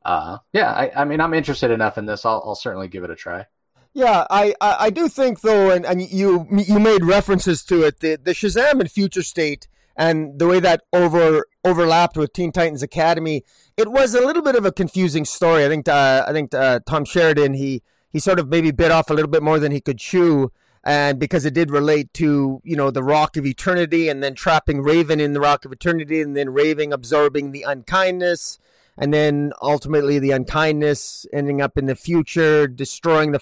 [0.05, 2.27] uh, yeah, I, I mean, I'm interested enough in this.
[2.27, 3.47] I'll, I'll certainly give it a try.
[3.94, 8.01] Yeah, I, I, I do think though, and, and you you made references to it,
[8.01, 12.83] the the Shazam and Future State and the way that over overlapped with Teen Titans
[12.83, 13.44] Academy,
[13.76, 15.64] it was a little bit of a confusing story.
[15.64, 19.11] I think uh, I think uh, Tom Sheridan he he sort of maybe bit off
[19.11, 20.52] a little bit more than he could chew,
[20.85, 24.80] and because it did relate to you know the Rock of Eternity and then trapping
[24.83, 28.59] Raven in the Rock of Eternity and then Raven absorbing the unkindness
[28.96, 33.40] and then ultimately the unkindness ending up in the future, destroying the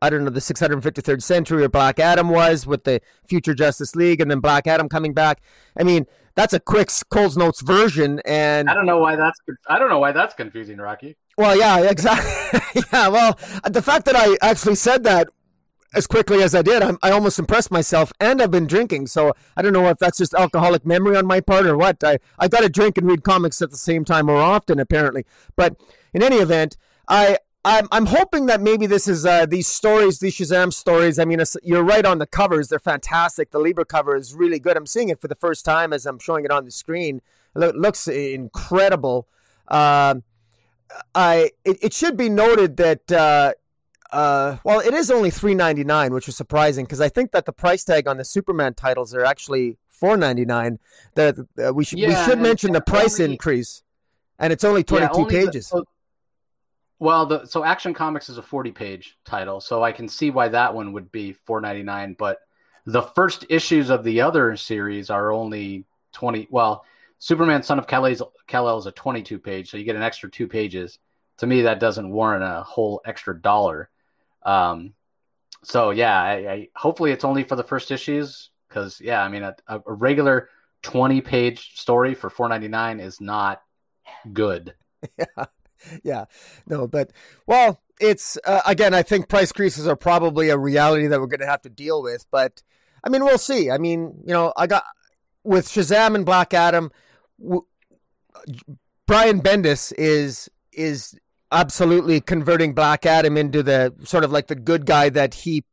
[0.00, 4.20] I don't know the 653rd century or Black Adam was with the future Justice League,
[4.20, 5.40] and then Black Adam coming back.
[5.78, 9.78] I mean, that's a quick Cole's Notes version, and I don't know why that's I
[9.78, 11.16] don't know why that's confusing, Rocky.
[11.36, 12.82] Well, yeah, exactly.
[12.92, 15.28] yeah, well, the fact that I actually said that
[15.94, 19.06] as quickly as I did, I'm, I almost impressed myself, and I've been drinking.
[19.06, 22.04] So I don't know if that's just alcoholic memory on my part or what.
[22.04, 25.24] I I got to drink and read comics at the same time more often, apparently.
[25.56, 25.76] But
[26.14, 26.76] in any event,
[27.08, 27.38] I.
[27.64, 31.18] I'm, I'm hoping that maybe this is uh, these stories, these Shazam stories.
[31.18, 33.50] I mean, you're right on the covers; they're fantastic.
[33.50, 34.76] The Lieber cover is really good.
[34.76, 37.20] I'm seeing it for the first time as I'm showing it on the screen.
[37.56, 39.26] It looks incredible.
[39.66, 40.16] Uh,
[41.14, 43.52] I it, it, should be noted that uh,
[44.12, 47.44] uh, well, it is only three ninety nine, which is surprising because I think that
[47.44, 50.78] the price tag on the Superman titles are actually four ninety nine.
[51.14, 53.82] That uh, we should yeah, we should mention the price only, increase,
[54.38, 55.68] and it's only twenty two yeah, pages.
[55.68, 55.84] The, so,
[56.98, 60.48] well, the so Action Comics is a forty page title, so I can see why
[60.48, 62.16] that one would be four ninety nine.
[62.18, 62.38] But
[62.86, 66.48] the first issues of the other series are only twenty.
[66.50, 66.84] Well,
[67.18, 70.30] Superman Son of Kal El is a twenty two page, so you get an extra
[70.30, 70.98] two pages.
[71.38, 73.90] To me, that doesn't warrant a whole extra dollar.
[74.42, 74.94] Um,
[75.62, 79.42] so yeah, I, I, hopefully it's only for the first issues because yeah, I mean
[79.42, 80.48] a, a regular
[80.82, 83.62] twenty page story for four ninety nine is not
[84.32, 84.74] good.
[85.16, 85.44] Yeah,
[86.02, 86.24] yeah,
[86.66, 87.12] no, but
[87.46, 91.40] well, it's uh, again, I think price creases are probably a reality that we're going
[91.40, 92.26] to have to deal with.
[92.30, 92.62] But
[93.04, 93.70] I mean, we'll see.
[93.70, 94.84] I mean, you know, I got
[95.44, 96.90] with Shazam and Black Adam.
[97.40, 97.66] W-
[99.06, 101.18] Brian Bendis is is
[101.50, 105.64] absolutely converting Black Adam into the sort of like the good guy that he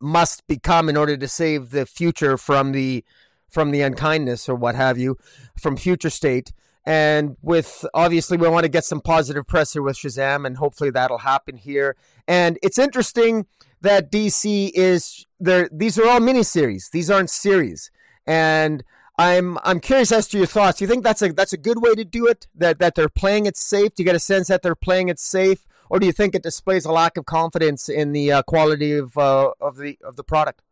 [0.00, 3.04] must become in order to save the future from the
[3.48, 5.16] from the unkindness or what have you
[5.58, 6.52] from future state
[6.84, 10.90] and with obviously we want to get some positive press here with Shazam and hopefully
[10.90, 13.46] that'll happen here and it's interesting
[13.80, 17.90] that DC is there these are all miniseries these aren't series
[18.26, 18.82] and
[19.18, 20.78] I'm I'm curious as to your thoughts.
[20.78, 22.48] Do you think that's a that's a good way to do it?
[22.54, 23.94] That that they're playing it safe.
[23.94, 26.42] Do you get a sense that they're playing it safe, or do you think it
[26.42, 30.24] displays a lack of confidence in the uh, quality of uh, of the of the
[30.24, 30.62] product?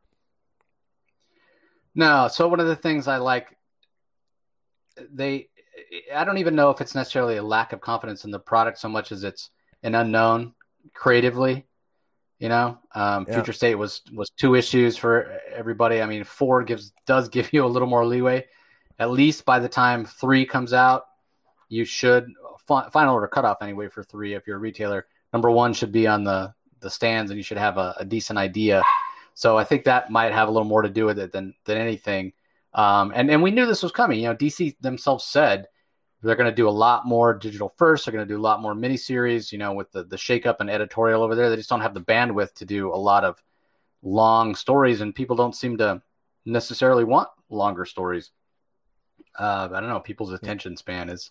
[1.95, 2.29] No.
[2.29, 3.57] So one of the things I like,
[5.13, 5.49] they,
[6.15, 8.89] I don't even know if it's necessarily a lack of confidence in the product so
[8.89, 9.51] much as it's
[9.83, 10.55] an unknown
[10.95, 11.67] creatively.
[12.39, 13.35] You know, um, yeah.
[13.35, 16.01] Future State was was two issues for everybody.
[16.01, 18.47] I mean, four gives does give you a little more leeway.
[18.99, 21.05] At least by the time three comes out,
[21.69, 22.33] you should
[22.67, 24.35] final order cutoff anyway for three.
[24.35, 27.59] If you're a retailer, number one should be on the the stands, and you should
[27.59, 28.83] have a, a decent idea.
[29.35, 31.79] So I think that might have a little more to do with it than than
[31.79, 32.33] anything.
[32.73, 34.21] Um, and and we knew this was coming.
[34.21, 35.67] You know, DC themselves said
[36.23, 38.05] they're going to do a lot more digital first.
[38.05, 39.53] They're going to do a lot more miniseries.
[39.53, 42.01] You know, with the the shakeup and editorial over there, they just don't have the
[42.01, 43.43] bandwidth to do a lot of
[44.03, 46.03] long stories, and people don't seem to
[46.45, 48.31] necessarily want longer stories.
[49.39, 50.01] Uh, I don't know.
[50.01, 51.31] People's attention span is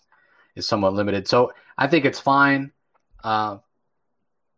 [0.56, 2.72] is somewhat limited, so I think it's fine.
[3.22, 3.58] Uh,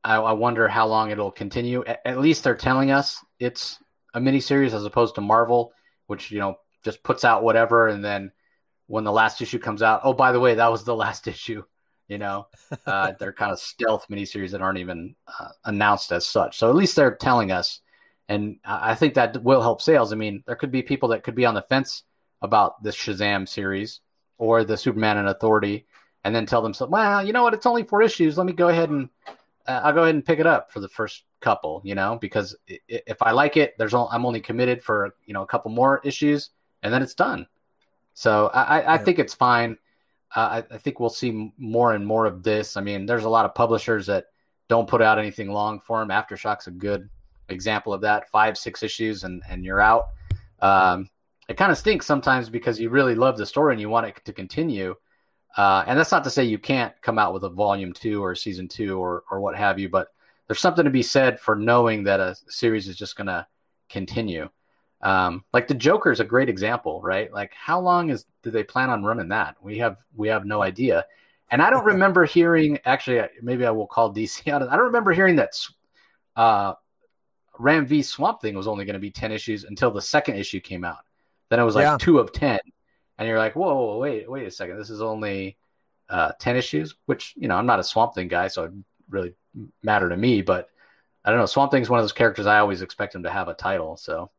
[0.04, 1.84] I, I, wonder how long it'll continue.
[1.84, 3.78] At, at least they're telling us it's
[4.14, 5.72] a miniseries as opposed to Marvel,
[6.06, 8.32] which you know just puts out whatever and then
[8.86, 11.62] when the last issue comes out, oh, by the way, that was the last issue.
[12.08, 12.48] You know,
[12.86, 16.58] uh, they're kind of stealth miniseries that aren't even uh, announced as such.
[16.58, 17.80] So at least they're telling us,
[18.28, 20.12] and I think that will help sales.
[20.12, 22.02] I mean, there could be people that could be on the fence
[22.42, 24.00] about this Shazam series
[24.36, 25.86] or the Superman and Authority,
[26.24, 27.54] and then tell themselves, well, you know what?
[27.54, 28.36] It's only four issues.
[28.36, 29.08] Let me go ahead and
[29.66, 31.80] uh, I'll go ahead and pick it up for the first couple.
[31.84, 35.42] You know, because if I like it, there's all, I'm only committed for you know
[35.42, 36.50] a couple more issues,
[36.82, 37.46] and then it's done.
[38.14, 38.98] So I, I yeah.
[38.98, 39.78] think it's fine.
[40.34, 42.76] Uh, I, I, think we'll see more and more of this.
[42.76, 44.26] I mean, there's a lot of publishers that
[44.68, 46.08] don't put out anything long for him.
[46.08, 47.08] Aftershock's a good
[47.48, 48.30] example of that.
[48.30, 50.08] Five, six issues, and and you're out.
[50.60, 51.10] Um,
[51.48, 54.20] it kind of stinks sometimes because you really love the story and you want it
[54.24, 54.94] to continue.
[55.56, 58.34] Uh, and that's not to say you can't come out with a volume two or
[58.34, 60.08] season two or or what have you, but
[60.46, 63.46] there's something to be said for knowing that a series is just going to
[63.88, 64.48] continue.
[65.02, 67.32] Um, like the Joker is a great example, right?
[67.32, 69.56] Like how long is do they plan on running that?
[69.60, 71.04] We have we have no idea.
[71.50, 72.78] And I don't remember hearing.
[72.84, 74.62] Actually, maybe I will call DC out.
[74.62, 75.54] I don't remember hearing that
[76.36, 76.74] uh,
[77.58, 80.60] Ram V Swamp Thing was only going to be ten issues until the second issue
[80.60, 81.04] came out.
[81.50, 81.98] Then it was like yeah.
[82.00, 82.60] two of ten,
[83.18, 85.58] and you're like, whoa, whoa, wait, wait a second, this is only
[86.08, 86.94] uh, ten issues.
[87.06, 88.72] Which you know, I'm not a Swamp Thing guy, so it
[89.10, 89.34] really
[89.82, 90.42] matter to me.
[90.42, 90.70] But
[91.24, 91.46] I don't know.
[91.46, 93.96] Swamp Thing's one of those characters I always expect him to have a title.
[93.96, 94.30] So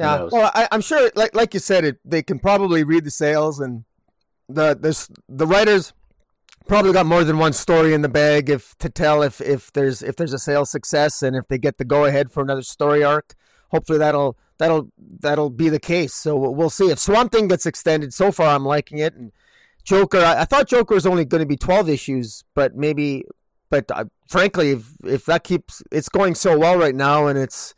[0.00, 3.10] yeah, well, I, am sure, like like you said, it they can probably read the
[3.10, 3.84] sales and
[4.48, 5.92] the the the writers
[6.66, 10.02] probably got more than one story in the bag if to tell if if there's
[10.02, 13.02] if there's a sales success and if they get the go ahead for another story
[13.02, 13.34] arc.
[13.70, 16.14] Hopefully that'll that'll that'll be the case.
[16.14, 18.12] So we'll see if Swamp Thing gets extended.
[18.14, 19.14] So far, I'm liking it.
[19.14, 19.32] And
[19.84, 23.24] Joker, I, I thought Joker was only going to be 12 issues, but maybe.
[23.68, 27.74] But uh, frankly, if if that keeps it's going so well right now, and it's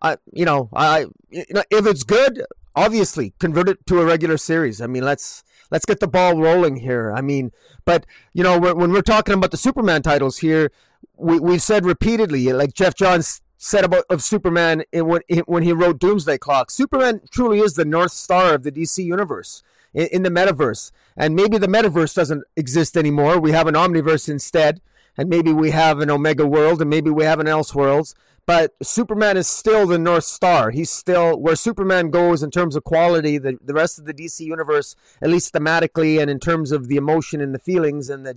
[0.00, 4.36] I you know I you know, if it's good, obviously convert it to a regular
[4.36, 4.80] series.
[4.80, 7.12] I mean, let's let's get the ball rolling here.
[7.12, 7.52] I mean,
[7.84, 10.70] but you know, when we're talking about the Superman titles here,
[11.16, 15.72] we we've said repeatedly, like Geoff Johns said about of Superman in, when when he
[15.72, 19.62] wrote Doomsday Clock, Superman truly is the North Star of the DC universe
[19.94, 20.92] in, in the metaverse.
[21.16, 23.38] And maybe the metaverse doesn't exist anymore.
[23.38, 24.80] We have an omniverse instead,
[25.16, 28.14] and maybe we have an Omega world, and maybe we have an Else Elseworlds
[28.46, 30.70] but Superman is still the North Star.
[30.70, 33.38] He's still where Superman goes in terms of quality.
[33.38, 36.96] The the rest of the DC universe, at least thematically and in terms of the
[36.96, 38.36] emotion and the feelings, and the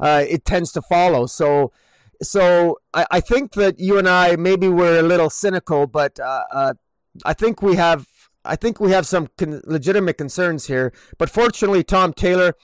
[0.00, 1.26] uh, it tends to follow.
[1.26, 1.70] So,
[2.22, 6.44] so I, I think that you and I maybe we're a little cynical, but uh,
[6.50, 6.74] uh,
[7.24, 8.08] I think we have
[8.44, 10.94] I think we have some con- legitimate concerns here.
[11.18, 12.54] But fortunately, Tom Taylor,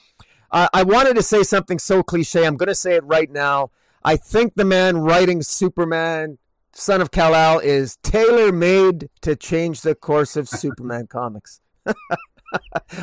[0.50, 2.46] I wanted to say something so cliche.
[2.46, 3.70] I'm going to say it right now.
[4.02, 6.38] I think the man writing Superman
[6.78, 11.61] Son of Kal-El is tailor made to change the course of Superman comics.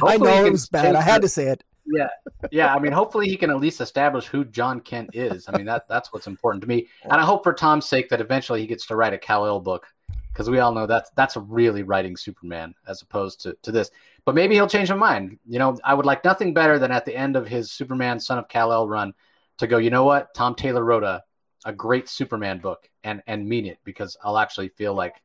[0.01, 0.95] I know it was bad.
[0.95, 1.63] I had to say it.
[1.85, 2.07] Yeah,
[2.51, 2.73] yeah.
[2.73, 5.47] I mean, hopefully he can at least establish who Jon Kent is.
[5.47, 8.21] I mean, that that's what's important to me, and I hope for Tom's sake that
[8.21, 9.85] eventually he gets to write a Kal-El book
[10.33, 13.91] because we all know that's that's really writing Superman as opposed to to this.
[14.25, 15.37] But maybe he'll change his mind.
[15.47, 18.39] You know, I would like nothing better than at the end of his Superman Son
[18.39, 19.13] of Kal-El run
[19.59, 19.77] to go.
[19.77, 20.33] You know what?
[20.33, 21.23] Tom Taylor wrote a
[21.65, 25.21] a great Superman book and and mean it because I'll actually feel like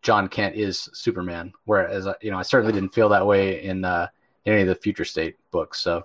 [0.00, 1.52] Jon Kent is Superman.
[1.64, 4.08] Whereas uh, you know I certainly didn't feel that way in uh,
[4.46, 5.80] any of the Future State books.
[5.80, 6.04] So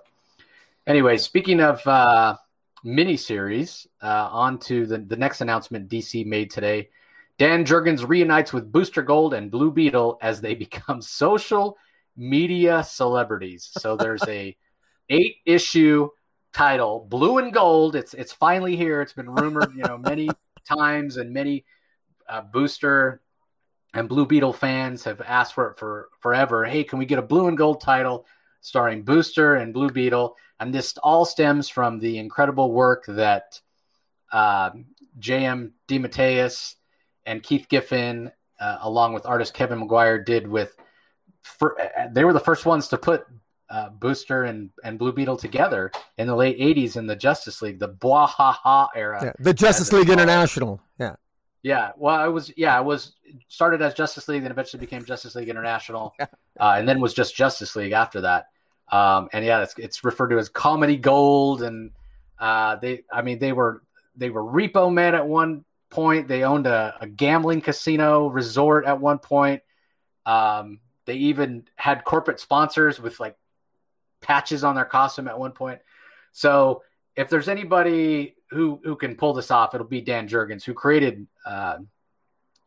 [0.86, 2.36] anyway, speaking of uh,
[2.84, 6.90] miniseries, uh, on to the the next announcement DC made today.
[7.38, 11.76] Dan Jurgens reunites with Booster Gold and Blue Beetle as they become social
[12.18, 13.70] media celebrities.
[13.78, 14.56] So there's a
[15.08, 16.10] eight issue
[16.52, 17.94] title, Blue and Gold.
[17.94, 19.00] It's it's finally here.
[19.00, 20.28] It's been rumored, you know, many
[20.66, 21.64] times, and many
[22.28, 23.22] uh, Booster
[23.94, 26.64] and Blue Beetle fans have asked for it for forever.
[26.64, 28.26] Hey, can we get a Blue and Gold title
[28.60, 30.36] starring Booster and Blue Beetle?
[30.60, 33.60] And this all stems from the incredible work that
[34.32, 34.70] uh,
[35.20, 35.72] J.M.
[35.86, 36.74] DeMatteis
[37.24, 40.76] and Keith Giffen, uh, along with artist Kevin Maguire, did with.
[41.58, 43.26] For, uh, they were the first ones to put
[43.70, 47.78] uh, Booster and, and Blue Beetle together in the late 80s in the Justice League,
[47.78, 49.20] the Bwahaha era.
[49.24, 50.80] Yeah, the Justice League International.
[50.98, 51.16] Yeah.
[51.62, 51.92] Yeah.
[51.96, 53.14] Well, I was, yeah, I was
[53.48, 56.26] started as Justice League, then eventually became Justice League International, uh,
[56.60, 58.46] and then was just Justice League after that.
[58.90, 61.62] Um, and yeah, it's, it's referred to as Comedy Gold.
[61.62, 61.90] And
[62.38, 63.82] uh, they, I mean, they were,
[64.16, 66.28] they were Repo Man at one point.
[66.28, 69.62] They owned a, a gambling casino resort at one point.
[70.24, 73.34] Um, they even had corporate sponsors with like
[74.20, 75.80] patches on their costume at one point.
[76.32, 76.82] So
[77.16, 81.26] if there's anybody who who can pull this off, it'll be Dan Jurgens, who created
[81.46, 81.78] uh,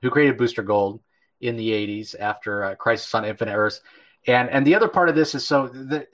[0.01, 1.01] who created Booster Gold
[1.39, 3.81] in the '80s after uh, Crisis on Infinite Earths.
[4.25, 6.07] And and the other part of this is so that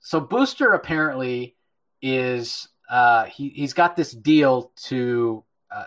[0.00, 1.56] so Booster apparently
[2.02, 5.42] is uh, he he's got this deal to
[5.74, 5.84] uh,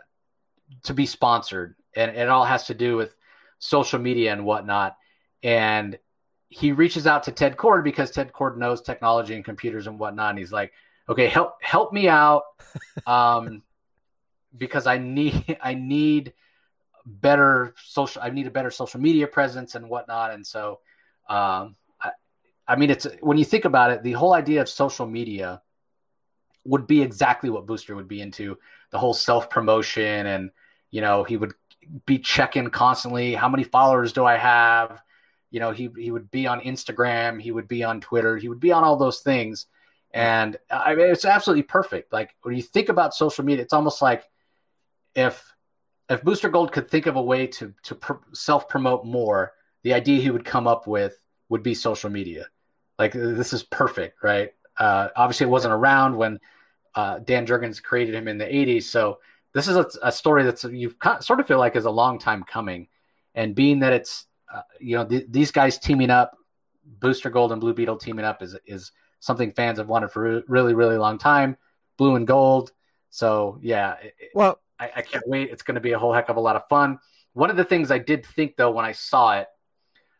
[0.83, 3.15] to be sponsored, and it all has to do with
[3.59, 4.97] social media and whatnot.
[5.45, 5.99] And
[6.49, 10.31] he reaches out to Ted Kord because Ted Kord knows technology and computers and whatnot.
[10.31, 10.73] And he's like,
[11.07, 12.41] okay, help help me out,
[13.07, 13.61] um,
[14.57, 16.33] because I need I need
[17.05, 18.23] better social.
[18.23, 20.33] I need a better social media presence and whatnot.
[20.33, 20.79] And so,
[21.29, 22.11] um, I,
[22.67, 25.61] I mean, it's when you think about it, the whole idea of social media
[26.63, 28.57] would be exactly what Booster would be into
[28.89, 30.49] the whole self promotion and
[30.89, 31.53] you know he would
[32.07, 35.03] be checking constantly how many followers do I have
[35.51, 38.59] you know he he would be on Instagram he would be on Twitter he would
[38.59, 39.67] be on all those things
[40.11, 44.01] and I mean it's absolutely perfect like when you think about social media it's almost
[44.01, 44.23] like
[45.15, 45.43] if
[46.09, 49.93] if Booster Gold could think of a way to to pr- self promote more the
[49.93, 51.15] idea he would come up with
[51.49, 52.47] would be social media
[52.97, 56.39] like this is perfect right uh, obviously it wasn't around when
[56.95, 58.83] uh, Dan Jurgens created him in the 80s.
[58.83, 59.19] So
[59.53, 62.43] this is a, a story that's you sort of feel like is a long time
[62.43, 62.87] coming.
[63.33, 66.37] And being that it's, uh, you know, th- these guys teaming up,
[66.85, 70.43] Booster Gold and Blue Beetle teaming up is, is something fans have wanted for a
[70.47, 71.57] really, really long time.
[71.97, 72.71] Blue and gold.
[73.09, 73.95] So yeah,
[74.33, 75.49] well, I, I can't wait.
[75.49, 76.99] It's going to be a whole heck of a lot of fun.
[77.33, 79.47] One of the things I did think though, when I saw it,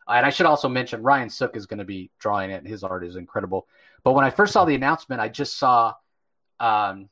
[0.08, 2.66] and I should also mention Ryan Sook is going to be drawing it.
[2.66, 3.66] His art is incredible.
[4.04, 5.94] But when I first saw the announcement, I just saw
[6.60, 7.08] um,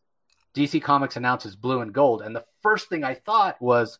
[0.54, 3.98] DC Comics announces Blue and Gold, and the first thing I thought was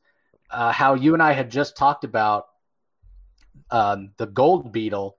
[0.51, 2.47] uh, how you and I had just talked about
[3.71, 5.17] um, the Gold Beetle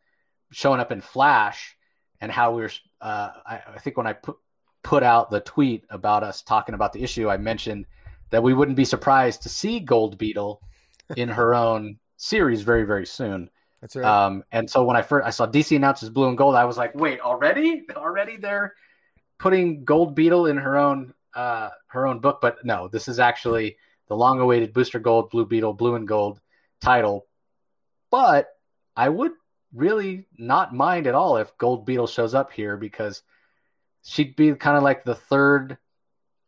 [0.51, 1.75] showing up in Flash,
[2.21, 2.71] and how we were.
[3.01, 4.37] Uh, I, I, think when I put
[4.83, 7.85] put out the tweet about us talking about the issue, I mentioned
[8.29, 10.61] that we wouldn't be surprised to see Gold Beetle
[11.17, 13.49] in her own series very very soon.
[13.81, 14.05] That's right.
[14.05, 16.77] Um, and so when I first I saw DC announces Blue and Gold, I was
[16.77, 17.83] like, wait, already?
[17.95, 18.73] Already they're
[19.37, 23.77] putting Gold Beetle in her own uh, her own book, but no, this is actually
[24.07, 26.39] the long-awaited Booster Gold, Blue Beetle, Blue and Gold
[26.79, 27.27] title.
[28.15, 28.47] But
[28.95, 29.33] I would
[29.73, 33.23] really not mind at all if Gold Beetle shows up here because
[34.03, 35.77] she'd be kind of like the third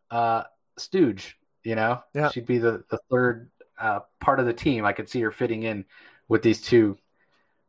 [0.10, 0.44] uh,
[0.78, 2.02] stooge, you know?
[2.14, 2.30] Yeah.
[2.30, 4.86] She'd be the, the third uh, part of the team.
[4.86, 5.84] I could see her fitting in
[6.30, 6.98] with these two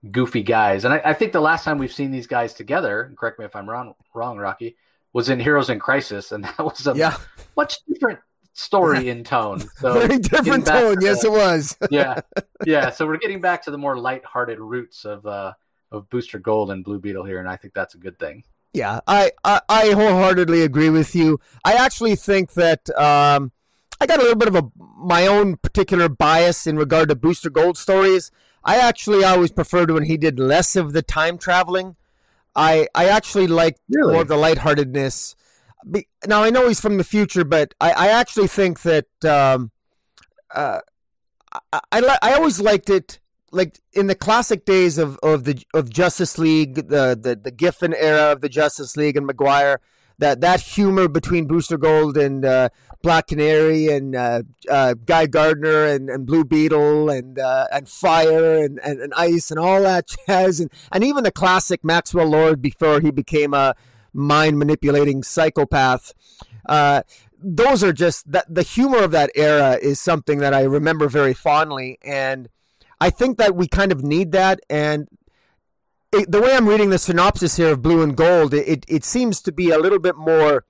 [0.08, 0.84] goofy guys.
[0.84, 3.56] And I, I, think the last time we've seen these guys together, correct me if
[3.56, 4.76] I'm wrong, wrong, Rocky,
[5.12, 7.16] was in Heroes in Crisis, and that was a yeah.
[7.56, 8.20] much different
[8.58, 9.60] story in tone.
[9.76, 10.96] So Very different tone.
[11.00, 11.76] yes, it was.
[11.90, 12.20] yeah,
[12.66, 12.90] yeah.
[12.90, 15.52] So we're getting back to the more light-hearted roots of uh,
[15.90, 18.44] of Booster Gold and Blue Beetle here, and I think that's a good thing.
[18.74, 21.40] Yeah, I, I, I wholeheartedly agree with you.
[21.64, 23.50] I actually think that um,
[23.98, 27.50] I got a little bit of a my own particular bias in regard to Booster
[27.50, 28.30] Gold stories.
[28.64, 31.96] I actually always preferred when he did less of the time traveling.
[32.54, 34.12] I I actually like really?
[34.12, 35.34] more of the lightheartedness.
[36.26, 39.70] Now I know he's from the future, but I, I actually think that um,
[40.54, 40.80] uh,
[41.52, 43.20] I, I I always liked it
[43.50, 47.94] like in the classic days of, of the of Justice League, the, the the Giffen
[47.94, 49.80] era of the Justice League and Maguire,
[50.18, 52.68] that that humor between Booster Gold and uh,
[53.02, 58.56] Black Canary and uh, uh, Guy Gardner and, and Blue Beetle and uh, and Fire
[58.56, 60.60] and, and, and, Ice and all that jazz.
[60.60, 63.74] And, and even the classic Maxwell Lord before he became a
[64.18, 66.12] mind manipulating psychopath.
[66.68, 67.02] Uh,
[67.42, 71.34] those are just that the humor of that era is something that I remember very
[71.34, 72.48] fondly and
[73.00, 75.08] I think that we kind of need that and
[76.12, 79.42] it, the way I'm reading the synopsis here of Blue and Gold, it, it seems
[79.42, 80.64] to be a little bit more.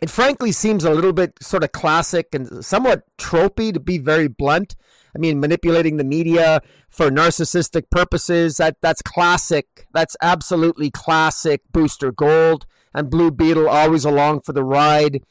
[0.00, 4.28] It frankly seems a little bit sort of classic and somewhat tropey, to be very
[4.28, 4.76] blunt.
[5.16, 6.60] I mean, manipulating the media
[6.90, 8.58] for narcissistic purposes.
[8.58, 9.86] That that's classic.
[9.94, 11.62] That's absolutely classic.
[11.72, 15.22] Booster Gold and Blue Beetle always along for the ride,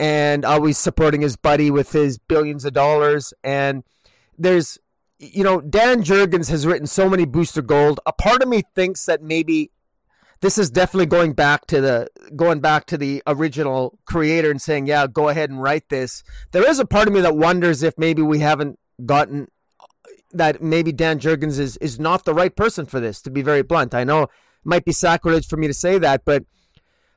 [0.00, 3.34] and always supporting his buddy with his billions of dollars.
[3.44, 3.84] And
[4.38, 4.78] there's
[5.18, 8.00] you know, Dan Jurgens has written so many Booster Gold.
[8.06, 9.72] A part of me thinks that maybe
[10.40, 14.86] this is definitely going back to the going back to the original creator and saying,
[14.86, 16.22] "Yeah, go ahead and write this."
[16.52, 19.48] There is a part of me that wonders if maybe we haven't gotten
[20.32, 23.22] that maybe Dan Jurgens is is not the right person for this.
[23.22, 24.30] To be very blunt, I know it
[24.64, 26.44] might be sacrilege for me to say that, but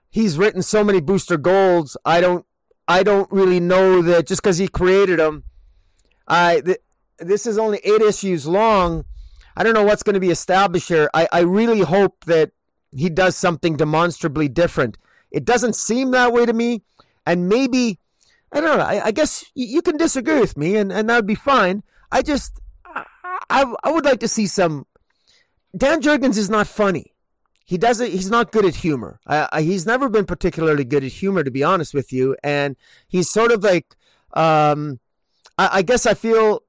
[0.09, 1.97] he's written so many Booster Golds.
[2.05, 2.45] I don't
[2.87, 5.43] I don't really know that just because he created them.
[6.27, 6.61] I
[7.19, 9.05] this is only eight issues long.
[9.55, 11.09] I don't know what's going to be established here.
[11.13, 12.51] I, I really hope that
[12.91, 14.97] he does something demonstrably different.
[15.29, 16.83] It doesn't seem that way to me.
[17.25, 17.99] And maybe,
[18.51, 21.27] I don't know, I, I guess you, can disagree with me, and, and that would
[21.27, 21.83] be fine.
[22.11, 22.59] I just,
[23.49, 24.85] I, I would like to see some.
[25.75, 27.13] Dan Jurgens is not funny.
[27.63, 28.11] He doesn't.
[28.11, 29.21] He's not good at humor.
[29.25, 32.35] I, he's never been particularly good at humor, to be honest with you.
[32.43, 32.75] And
[33.07, 33.95] he's sort of like,
[34.33, 34.99] um,
[35.57, 36.63] I guess I feel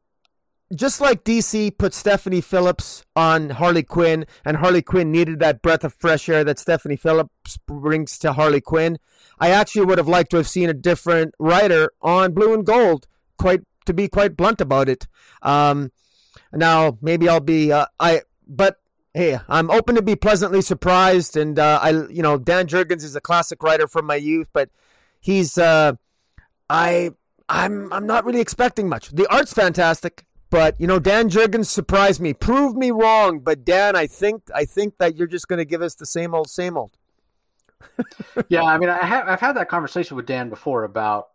[0.74, 5.84] just like DC put Stephanie Phillips on Harley Quinn, and Harley Quinn needed that breath
[5.84, 8.98] of fresh air that Stephanie Phillips brings to Harley Quinn,
[9.38, 13.06] I actually would have liked to have seen a different writer on Blue and Gold.
[13.38, 15.08] Quite to be quite blunt about it.
[15.42, 15.90] Um,
[16.52, 18.78] now maybe I'll be uh, I, but
[19.14, 23.14] Hey, I'm open to be pleasantly surprised, and uh, I, you know, Dan Jurgens is
[23.14, 24.70] a classic writer from my youth, but
[25.20, 25.92] he's, uh,
[26.70, 27.10] I,
[27.46, 29.10] I'm, I'm not really expecting much.
[29.10, 33.38] The art's fantastic, but you know, Dan Jurgens surprised me, proved me wrong.
[33.38, 36.34] But Dan, I think, I think that you're just going to give us the same
[36.34, 36.94] old, same old.
[38.48, 41.30] yeah, I mean, I have, I've had that conversation with Dan before about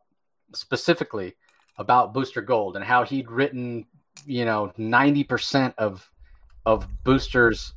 [0.53, 1.36] specifically
[1.80, 3.88] about Booster Gold and how he'd written,
[4.26, 6.07] you know, ninety percent of
[6.63, 7.74] of Booster's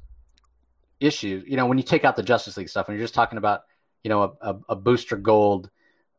[1.01, 1.45] issues.
[1.49, 3.63] You know, when you take out the Justice League stuff and you're just talking about,
[4.05, 5.71] you know, a, a, a Booster Gold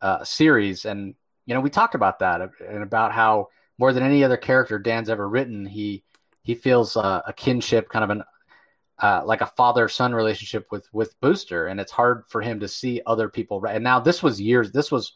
[0.01, 1.13] uh, series, and
[1.45, 5.09] you know, we talked about that and about how more than any other character Dan's
[5.09, 6.03] ever written, he
[6.43, 8.23] he feels uh, a kinship, kind of an
[8.99, 12.67] uh, like a father son relationship with with Booster, and it's hard for him to
[12.67, 13.63] see other people.
[13.65, 14.71] And now this was years.
[14.71, 15.13] This was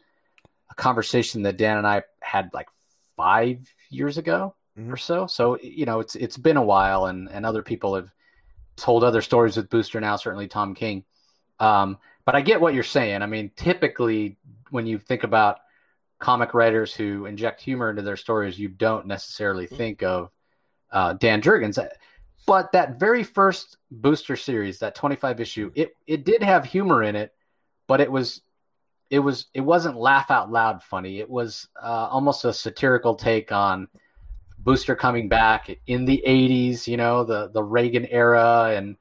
[0.72, 2.68] a conversation that Dan and I had like
[3.16, 4.92] five years ago mm-hmm.
[4.92, 5.28] or so.
[5.28, 8.12] So you know, it's it's been a while, and and other people have
[8.76, 10.16] told other stories with Booster now.
[10.16, 11.04] Certainly Tom King.
[11.60, 13.22] Um, but I get what you're saying.
[13.22, 14.38] I mean, typically
[14.72, 15.60] when you think about
[16.20, 19.76] comic writers who inject humor into their stories, you don't necessarily mm-hmm.
[19.76, 20.32] think of
[20.92, 21.80] uh, Dan Jurgens.
[22.46, 27.16] But that very first Booster series, that 25 issue, it it did have humor in
[27.16, 27.34] it,
[27.88, 28.42] but it was
[29.10, 31.20] it was it wasn't laugh out loud funny.
[31.20, 33.88] It was uh, almost a satirical take on
[34.60, 38.98] Booster coming back in the 80s, you know, the the Reagan era and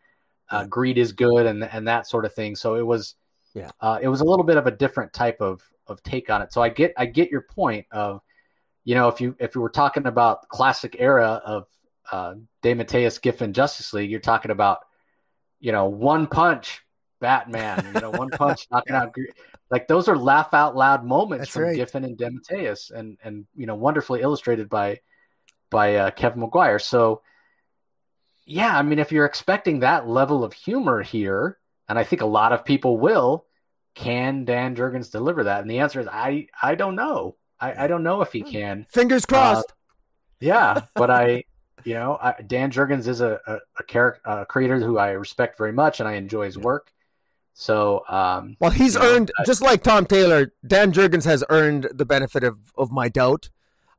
[0.51, 2.57] uh, greed is good and and that sort of thing.
[2.57, 3.15] So it was
[3.55, 3.71] yeah.
[3.81, 6.53] Uh, it was a little bit of a different type of of take on it.
[6.53, 8.21] So I get I get your point of
[8.85, 11.67] you know if you if you were talking about classic era of
[12.13, 14.79] uh, DeMatteis Giffen Justice League, you're talking about
[15.61, 16.83] you know one punch
[17.21, 19.15] Batman, you know one punch knocking out
[19.71, 21.77] like those are laugh out loud moments That's from right.
[21.77, 25.01] Giffen and DeMatteis and and you know wonderfully illustrated by
[25.71, 26.79] by uh, Kevin Maguire.
[26.79, 27.23] So,
[28.47, 32.27] yeah, I mean, if you're expecting that level of humor here, and I think a
[32.27, 33.47] lot of people will,
[33.95, 35.63] can Dan Jurgens deliver that?
[35.63, 37.37] And the answer is I I don't know.
[37.61, 38.87] I, I don't know if he can.
[38.91, 39.71] Fingers crossed.
[39.71, 39.75] Uh,
[40.41, 41.45] yeah, but I,
[41.85, 45.57] you know, I, Dan Jurgens is a a, a, character, a creator who I respect
[45.57, 46.93] very much, and I enjoy his work.
[47.57, 50.53] So, um, well, he's earned know, just like Tom Taylor.
[50.67, 53.51] Dan Jurgens has earned the benefit of of my doubt.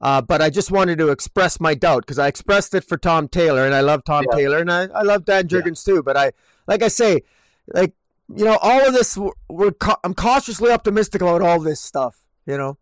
[0.02, 3.28] Uh, but I just wanted to express my doubt because I expressed it for Tom
[3.28, 4.38] Taylor, and I love Tom yeah.
[4.38, 5.96] Taylor, and I, I love Dan Jurgens yeah.
[5.96, 6.04] too.
[6.04, 6.32] But I,
[6.68, 7.24] like I say,
[7.68, 7.94] like
[8.34, 9.18] you know, all of this,
[9.50, 12.16] we're I'm cautiously optimistic about all this stuff.
[12.46, 12.78] You know.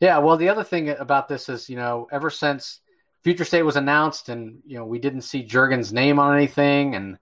[0.00, 0.18] Yeah.
[0.18, 2.80] Well, the other thing about this is, you know, ever since
[3.22, 7.18] Future State was announced, and you know, we didn't see Jurgens' name on anything, and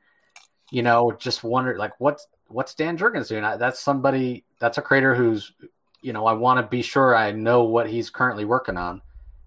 [0.71, 3.43] you know, just wondered like, what's what's Dan Jurgens doing?
[3.43, 4.45] That's somebody.
[4.61, 5.53] That's a creator who's,
[6.03, 9.03] you know, I want to be sure I know what he's currently working on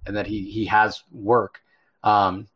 [0.06, 1.62] and that he he has work.
[2.04, 2.48] Um,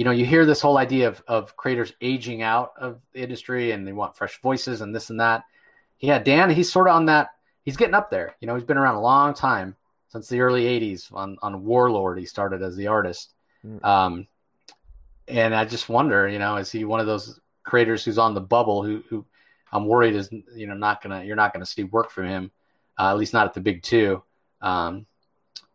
[0.00, 3.72] you know, you hear this whole idea of of creators aging out of the industry
[3.72, 5.44] and they want fresh voices and this and that.
[5.98, 7.32] Yeah, Dan, he's sort of on that.
[7.64, 8.34] He's getting up there.
[8.40, 9.76] You know, he's been around a long time
[10.08, 11.12] since the early '80s.
[11.12, 13.34] On on Warlord, he started as the artist.
[13.62, 13.84] Mm.
[13.84, 14.26] Um,
[15.28, 18.40] and I just wonder, you know, is he one of those creators who's on the
[18.40, 19.26] bubble who who
[19.70, 22.50] I'm worried is you know not gonna you're not gonna see work from him,
[22.98, 24.22] uh, at least not at the big two.
[24.62, 25.04] Um,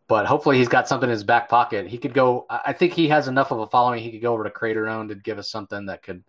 [0.08, 1.88] but hopefully he's got something in his back pocket.
[1.88, 2.45] He could go.
[2.49, 4.03] I think he has enough of a following.
[4.03, 6.24] He could go over to Creator Owned and give us something that could,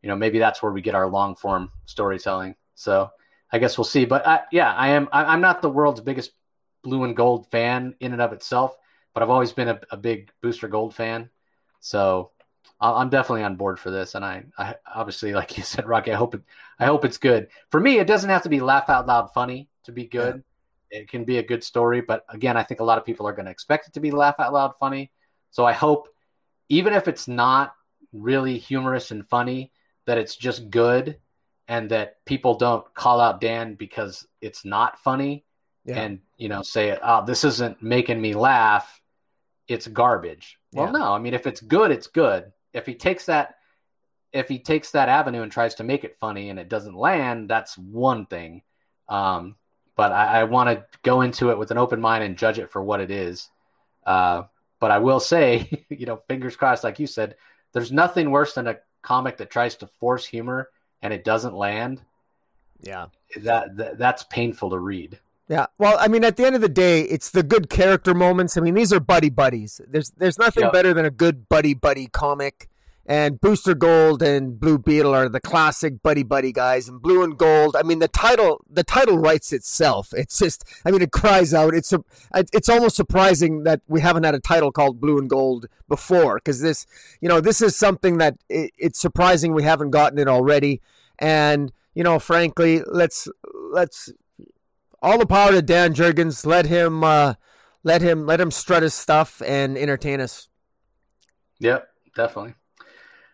[0.00, 2.54] you know, maybe that's where we get our long form storytelling.
[2.74, 3.10] So
[3.50, 4.06] I guess we'll see.
[4.06, 5.08] But I, yeah, I am.
[5.12, 6.32] I, am not the world's biggest
[6.82, 8.76] blue and gold fan in and of itself,
[9.12, 11.28] but I've always been a, a big Booster Gold fan.
[11.80, 12.30] So
[12.80, 14.14] I'm definitely on board for this.
[14.14, 16.42] And I, I obviously, like you said, Rocky, I hope it.
[16.78, 17.48] I hope it's good.
[17.68, 20.36] For me, it doesn't have to be laugh out loud funny to be good.
[20.36, 20.42] Yeah
[20.92, 22.02] it can be a good story.
[22.02, 24.12] But again, I think a lot of people are going to expect it to be
[24.12, 25.10] laugh out loud funny.
[25.50, 26.08] So I hope,
[26.68, 27.74] even if it's not
[28.12, 29.72] really humorous and funny,
[30.06, 31.18] that it's just good
[31.66, 35.44] and that people don't call out Dan because it's not funny
[35.84, 35.98] yeah.
[35.98, 39.00] and, you know, say, oh, this isn't making me laugh.
[39.68, 40.58] It's garbage.
[40.72, 40.92] Well, yeah.
[40.92, 42.52] no, I mean, if it's good, it's good.
[42.74, 43.56] If he takes that,
[44.32, 47.48] if he takes that avenue and tries to make it funny and it doesn't land,
[47.48, 48.62] that's one thing.
[49.08, 49.56] Um,
[49.96, 52.70] but I, I want to go into it with an open mind and judge it
[52.70, 53.48] for what it is.
[54.04, 54.44] Uh,
[54.80, 57.36] but I will say, you know, fingers crossed, like you said,
[57.72, 60.68] there's nothing worse than a comic that tries to force humor
[61.02, 62.00] and it doesn't land.
[62.80, 63.06] Yeah,
[63.42, 65.20] that, that that's painful to read.
[65.48, 68.56] Yeah, well, I mean, at the end of the day, it's the good character moments.
[68.56, 69.80] I mean, these are buddy buddies.
[69.86, 70.72] There's there's nothing yep.
[70.72, 72.68] better than a good buddy buddy comic,
[73.04, 77.36] and Booster Gold and Blue Beetle are the classic buddy buddy guys, and Blue and
[77.36, 77.76] Gold.
[77.76, 80.12] I mean, the title the title writes itself.
[80.16, 81.74] It's just, I mean, it cries out.
[81.74, 82.02] It's a,
[82.34, 86.60] it's almost surprising that we haven't had a title called Blue and Gold before, because
[86.60, 86.86] this,
[87.20, 90.80] you know, this is something that it, it's surprising we haven't gotten it already.
[91.18, 93.28] And you know, frankly, let's
[93.72, 94.12] let's
[95.02, 96.46] all the power to Dan Jurgens.
[96.46, 97.34] Let him uh,
[97.82, 100.48] let him let him strut his stuff and entertain us.
[101.58, 102.54] Yep, definitely.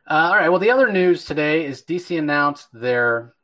[0.09, 0.49] Uh, all right.
[0.49, 3.35] Well, the other news today is DC announced their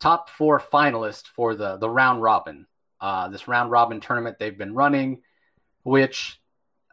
[0.00, 2.66] top four finalists for the the round robin.
[3.00, 5.22] Uh, this round robin tournament they've been running,
[5.84, 6.40] which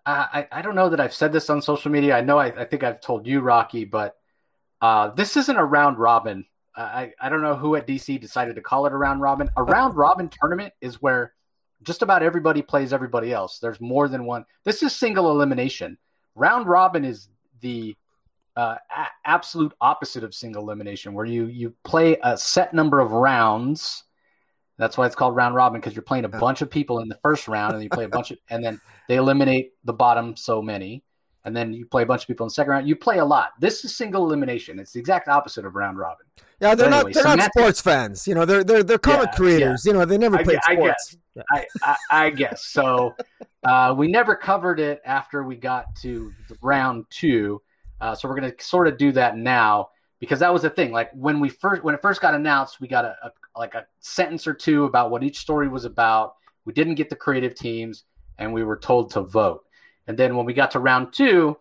[0.05, 2.15] I, I don't know that I've said this on social media.
[2.15, 4.15] I know I, I think I've told you, Rocky, but
[4.80, 6.45] uh, this isn't a round robin.
[6.76, 9.49] I, I don't know who at DC decided to call it a round robin.
[9.57, 11.34] A round robin tournament is where
[11.82, 13.57] just about everybody plays everybody else.
[13.57, 14.45] There's more than one.
[14.65, 15.97] This is single elimination.
[16.36, 17.30] Round robin is
[17.61, 17.95] the
[18.56, 23.12] uh, a- absolute opposite of single elimination, where you you play a set number of
[23.12, 24.03] rounds.
[24.78, 27.20] That's why it's called round robin because you're playing a bunch of people in the
[27.24, 30.62] first round, and you play a bunch of, and then they eliminate the bottom so
[30.62, 31.03] many,
[31.45, 32.88] and then you play a bunch of people in the second round.
[32.88, 33.51] You play a lot.
[33.60, 34.80] This is single elimination.
[34.80, 36.26] It's the exact opposite of round robin.
[36.60, 38.28] Yeah, they're anyway, not they're not sports fans.
[38.28, 39.86] You know, they're they're they're comic yeah, creators.
[39.86, 39.91] Yeah.
[39.93, 41.18] You know, they never played I, sports.
[41.36, 41.68] I guess.
[41.84, 42.66] I, I, I guess.
[42.66, 43.14] So
[43.66, 46.32] uh, we never covered it after we got to
[46.62, 47.62] round two.
[48.02, 49.89] Uh, so we're going to sort of do that now
[50.20, 50.91] because that was the thing.
[50.91, 53.86] Like when we first when it first got announced, we got a, a like a
[54.00, 56.36] sentence or two about what each story was about.
[56.66, 58.04] We didn't get the creative teams,
[58.38, 59.66] and we were told to vote.
[60.08, 61.58] And then when we got to round two,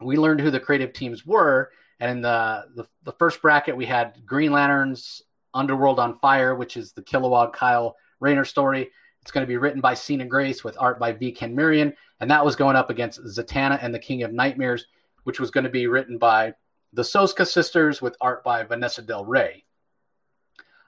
[0.00, 1.70] we learned who the creative teams were.
[2.00, 5.22] And in the, the, the first bracket, we had Green Lanterns,
[5.54, 8.90] Underworld on Fire, which is the Kilowog Kyle Rayner story.
[9.22, 11.32] It's going to be written by Sina Grace with art by V.
[11.32, 11.92] Ken Marion.
[12.20, 14.86] And that was going up against Zatanna and the King of Nightmares,
[15.28, 16.54] which was going to be written by
[16.94, 19.62] the Soska sisters with art by Vanessa Del Rey.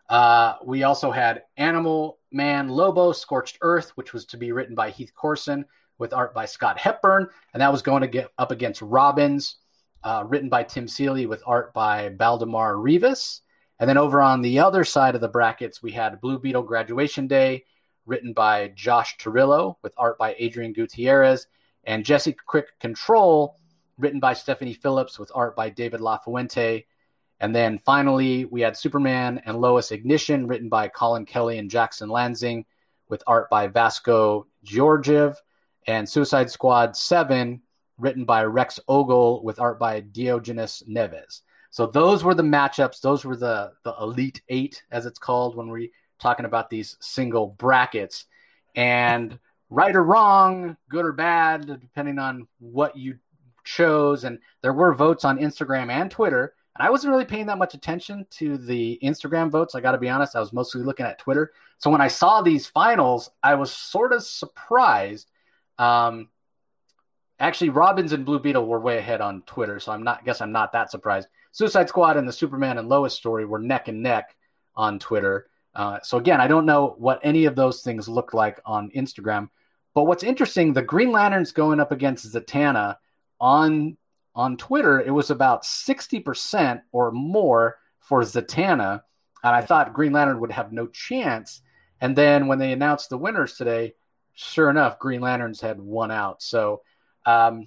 [0.09, 4.89] Uh, we also had Animal Man Lobo Scorched Earth, which was to be written by
[4.89, 5.67] Heath Corson
[5.99, 7.29] with art by Scott Hepburn.
[7.53, 9.57] And that was going to get up against Robins,
[10.05, 13.43] uh, written by Tim Seeley with art by Baldemar Rivas.
[13.79, 17.27] And then over on the other side of the brackets, we had Blue Beetle Graduation
[17.27, 17.67] Day,
[18.07, 21.47] written by Josh Trujillo with art by Adrian Gutierrez,
[21.85, 23.60] and Jesse Quick Control,
[24.01, 26.85] written by Stephanie Phillips with art by David LaFuente.
[27.41, 32.09] And then finally, we had Superman and Lois Ignition, written by Colin Kelly and Jackson
[32.09, 32.65] Lanzing,
[33.09, 35.41] with art by Vasco Georgiev,
[35.87, 37.61] and Suicide Squad 7,
[37.99, 41.43] written by Rex Ogle, with art by Diogenes Neves.
[41.71, 43.01] So those were the matchups.
[43.01, 45.89] Those were the, the Elite Eight, as it's called when we're
[46.19, 48.27] talking about these single brackets.
[48.75, 49.39] And
[49.71, 53.19] right or wrong, good or bad, depending on what you
[53.71, 54.25] chose.
[54.25, 56.55] And there were votes on Instagram and Twitter.
[56.77, 59.75] And I wasn't really paying that much attention to the Instagram votes.
[59.75, 60.37] I got to be honest.
[60.37, 61.53] I was mostly looking at Twitter.
[61.79, 65.31] So when I saw these finals, I was sort of surprised.
[65.79, 66.29] Um,
[67.39, 69.81] actually, Robins and Blue Beetle were way ahead on Twitter.
[69.81, 71.29] So I'm not, guess I'm not that surprised.
[71.53, 74.37] Suicide Squad and the Superman and Lois story were neck and neck
[74.77, 75.49] on Twitter.
[75.75, 79.49] Uh, so again, I don't know what any of those things look like on Instagram.
[79.95, 82.97] But what's interesting, the Green Lanterns going up against Zatanna
[83.41, 83.97] on
[84.35, 89.03] on Twitter, it was about 60% or more for Zatanna.
[89.43, 91.63] And I thought Green Lantern would have no chance.
[92.01, 93.95] And then when they announced the winners today,
[94.35, 96.43] sure enough, Green Lanterns had won out.
[96.43, 96.83] So
[97.27, 97.67] um,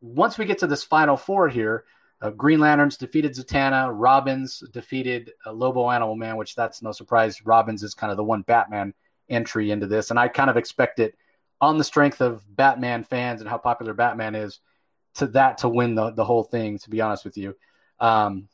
[0.00, 1.84] once we get to this final four here,
[2.20, 3.90] uh, Green Lanterns defeated Zatanna.
[3.92, 7.44] Robins defeated uh, Lobo Animal Man, which that's no surprise.
[7.46, 8.92] Robins is kind of the one Batman
[9.28, 10.10] entry into this.
[10.10, 11.14] And I kind of expect it
[11.60, 14.60] on the strength of Batman fans and how popular Batman is
[15.14, 17.56] to that to win the, the whole thing, to be honest with you.
[18.00, 18.48] Um,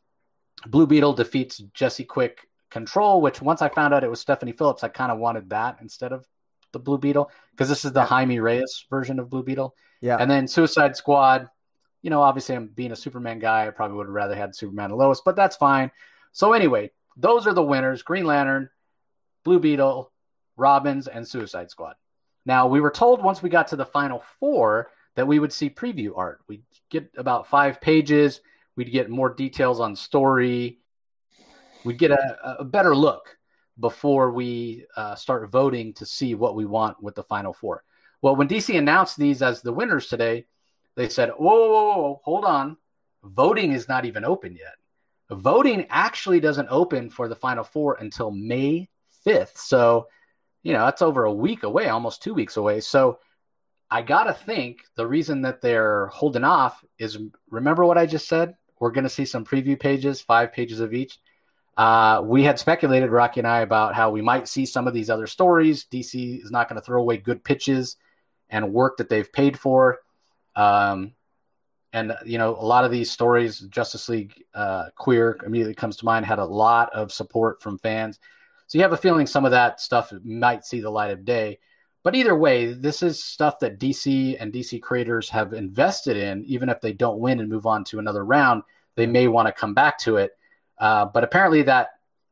[0.66, 4.84] Blue Beetle defeats Jesse Quick Control, which once I found out it was Stephanie Phillips,
[4.84, 6.26] I kind of wanted that instead of
[6.72, 9.74] the Blue Beetle because this is the Jaime Reyes version of Blue Beetle.
[10.00, 10.16] Yeah.
[10.18, 11.48] And then Suicide Squad,
[12.02, 13.66] you know, obviously I'm being a Superman guy.
[13.66, 15.90] I probably would have rather had Superman and Lois, but that's fine.
[16.32, 18.68] So anyway, those are the winners: Green Lantern,
[19.44, 20.12] Blue Beetle,
[20.56, 21.94] Robins, and Suicide Squad.
[22.44, 25.68] Now we were told once we got to the final four that we would see
[25.68, 26.42] preview art.
[26.46, 28.40] We'd get about five pages.
[28.76, 30.78] We'd get more details on story.
[31.84, 33.36] We'd get a, a better look
[33.80, 37.82] before we uh, start voting to see what we want with the final four.
[38.22, 40.46] Well, when DC announced these as the winners today,
[40.94, 42.76] they said, whoa, whoa, whoa, hold on.
[43.24, 44.76] Voting is not even open yet.
[45.36, 48.88] Voting actually doesn't open for the final four until May
[49.26, 49.56] 5th.
[49.56, 50.06] So,
[50.62, 52.78] you know, that's over a week away, almost two weeks away.
[52.78, 53.18] So,
[53.90, 57.18] I gotta think the reason that they're holding off is
[57.50, 61.18] remember what I just said we're to see some preview pages, five pages of each.
[61.76, 65.10] Uh, we had speculated, Rocky and I, about how we might see some of these
[65.10, 65.86] other stories.
[65.92, 67.96] DC is not going to throw away good pitches
[68.50, 69.98] and work that they've paid for.
[70.56, 71.12] Um,
[71.92, 76.04] and you know, a lot of these stories, Justice League uh, Queer immediately comes to
[76.04, 78.18] mind, had a lot of support from fans.
[78.66, 81.58] So you have a feeling some of that stuff might see the light of day.
[82.04, 86.44] But either way, this is stuff that DC and DC creators have invested in.
[86.44, 88.62] Even if they don't win and move on to another round,
[88.94, 90.32] they may want to come back to it
[90.78, 91.90] uh, but apparently that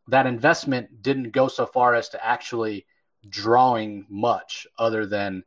[0.09, 2.87] that investment didn't go so far as to actually
[3.29, 5.43] drawing much other than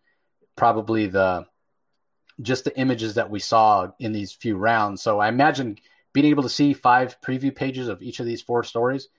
[0.55, 1.45] probably the
[2.41, 5.01] just the images that we saw in these few rounds.
[5.01, 5.77] So I imagine
[6.13, 9.09] being able to see five preview pages of each of these four stories,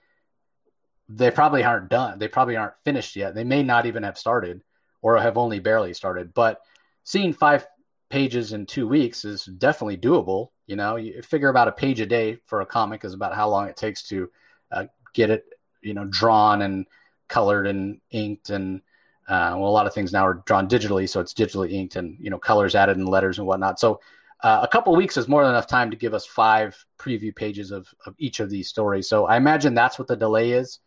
[1.09, 2.19] they probably aren't done.
[2.19, 3.35] They probably aren't finished yet.
[3.35, 4.63] They may not even have started
[5.03, 6.35] or have only barely started.
[6.35, 6.61] But
[7.05, 7.67] seeing five
[8.09, 10.49] pages in two weeks is definitely doable.
[10.67, 13.49] You know, you figure about a page a day for a comic is about how
[13.49, 14.31] long it takes to
[14.73, 14.85] uh,
[15.15, 15.45] get it,
[15.83, 16.87] you know, drawn and
[17.29, 18.83] colored and inked and
[19.29, 22.17] uh, well, a lot of things now are drawn digitally, so it's digitally inked and
[22.19, 23.79] you know colors added and letters and whatnot.
[23.79, 24.01] So
[24.43, 27.71] uh, a couple weeks is more than enough time to give us five preview pages
[27.71, 29.09] of, of each of these stories.
[29.09, 30.81] So I imagine that's what the delay is.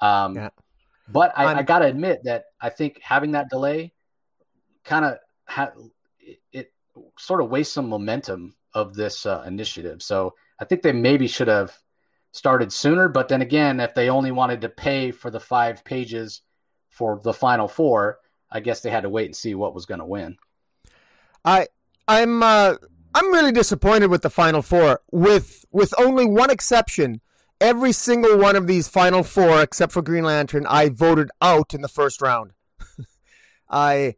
[0.00, 0.48] Um, yeah.
[1.08, 3.92] But I, I got to admit that I think having that delay
[4.84, 5.72] kind of ha-
[6.20, 6.72] it, it,
[7.18, 10.02] sort of wastes some momentum of this uh, initiative.
[10.02, 11.76] So I think they maybe should have
[12.32, 13.08] started sooner.
[13.08, 16.42] But then again, if they only wanted to pay for the five pages
[16.90, 18.18] for the final four,
[18.50, 20.36] I guess they had to wait and see what was going to win.
[21.44, 21.66] I
[22.06, 22.74] I'm uh,
[23.14, 25.00] I'm really disappointed with the final four.
[25.10, 27.20] With with only one exception,
[27.62, 31.80] every single one of these final four, except for Green Lantern, I voted out in
[31.80, 32.52] the first round.
[33.70, 34.16] I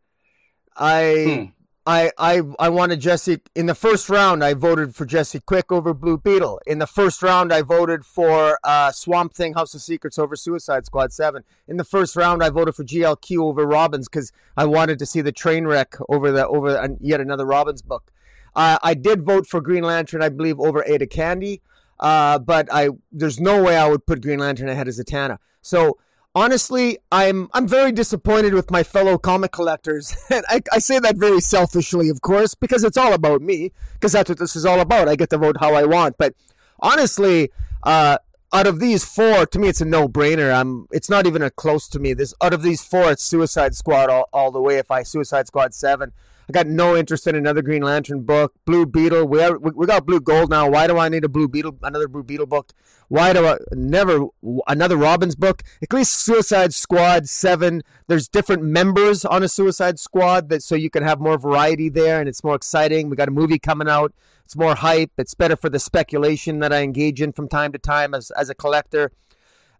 [0.76, 1.50] I hmm.
[1.86, 4.42] I, I I wanted Jesse in the first round.
[4.42, 6.58] I voted for Jesse Quick over Blue Beetle.
[6.66, 10.86] In the first round, I voted for uh, Swamp Thing, House of Secrets over Suicide
[10.86, 11.44] Squad Seven.
[11.68, 15.20] In the first round, I voted for GLQ over Robins because I wanted to see
[15.20, 18.10] the train wreck over the over yet another Robins book.
[18.56, 21.60] Uh, I did vote for Green Lantern, I believe, over Etta Candy,
[22.04, 25.38] uh, but I there's no way I would put Green Lantern ahead of Zatanna.
[25.62, 25.96] So
[26.34, 31.16] honestly, I'm I'm very disappointed with my fellow comic collectors, and I, I say that
[31.16, 34.80] very selfishly, of course, because it's all about me, because that's what this is all
[34.80, 35.08] about.
[35.08, 36.34] I get to vote how I want, but
[36.78, 37.50] honestly,
[37.84, 38.18] uh,
[38.52, 40.54] out of these four, to me, it's a no-brainer.
[40.54, 40.86] I'm.
[40.92, 42.12] It's not even a close to me.
[42.12, 44.76] This out of these four, it's Suicide Squad all, all the way.
[44.76, 46.12] If I Suicide Squad seven,
[46.48, 48.54] I got no interest in another Green Lantern book.
[48.64, 49.26] Blue Beetle.
[49.26, 50.68] We are, we got Blue Gold now.
[50.68, 51.78] Why do I need a Blue Beetle?
[51.82, 52.72] Another Blue Beetle book?
[53.08, 54.26] Why do I never
[54.66, 55.62] another Robins book?
[55.82, 57.82] At least Suicide Squad seven.
[58.06, 62.20] There's different members on a Suicide Squad that so you can have more variety there,
[62.20, 63.08] and it's more exciting.
[63.08, 64.12] We got a movie coming out.
[64.44, 65.12] It's more hype.
[65.16, 68.50] It's better for the speculation that I engage in from time to time as as
[68.50, 69.12] a collector.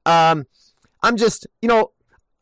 [0.07, 0.47] Um,
[1.03, 1.93] I'm just you know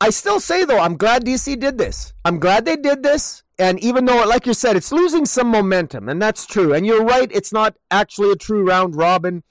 [0.03, 2.13] I still say though, I'm glad DC did this.
[2.25, 3.42] I'm glad they did this.
[3.59, 6.73] And even though, like you said, it's losing some momentum, and that's true.
[6.73, 9.43] And you're right, it's not actually a true round robin,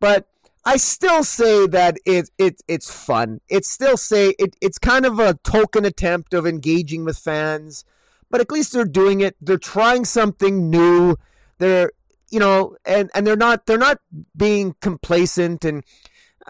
[0.00, 0.26] but
[0.64, 3.40] I still say that it, it it's fun.
[3.48, 7.84] It's still say it, it's kind of a token attempt of engaging with fans,
[8.30, 9.36] but at least they're doing it.
[9.40, 11.16] They're trying something new.
[11.58, 11.90] They're
[12.30, 13.98] you know, and and they're not they're not
[14.34, 15.64] being complacent.
[15.64, 15.84] And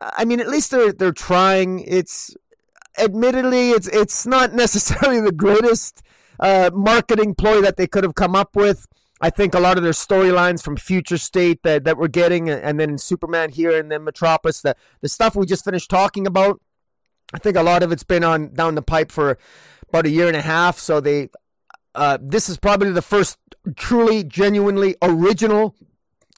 [0.01, 1.81] uh, I mean, at least they're they're trying.
[1.81, 2.37] It's
[2.99, 6.03] admittedly it's it's not necessarily the greatest
[6.75, 8.87] marketing ploy that they could have come up with.
[9.21, 12.81] I think a lot of their storylines from Future State that, that we're getting, and
[12.81, 16.61] then Superman here, and then Metropolis, the, the stuff we just finished talking about,
[17.33, 19.39] I think a lot of it's been on down the pipe for
[19.89, 20.79] about a year and a half.
[20.79, 21.29] So they,
[21.95, 23.39] uh, this is probably the first
[23.77, 25.77] truly, genuinely original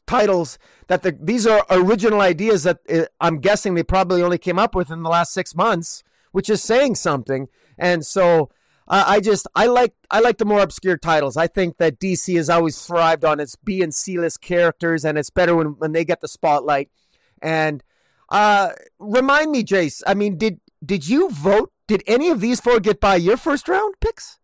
[0.07, 4.59] titles that the, these are original ideas that uh, I'm guessing they probably only came
[4.59, 7.49] up with in the last six months, which is saying something.
[7.79, 8.51] And so
[8.87, 11.37] I just I like I like the more obscure titles.
[11.37, 15.17] I think that DC has always thrived on its B and C list characters, and
[15.17, 16.91] it's better when, when they get the spotlight.
[17.41, 17.83] And
[18.29, 20.03] uh, remind me, Jace.
[20.07, 21.73] I mean, did did you vote?
[21.87, 24.39] Did any of these four get by your first round picks?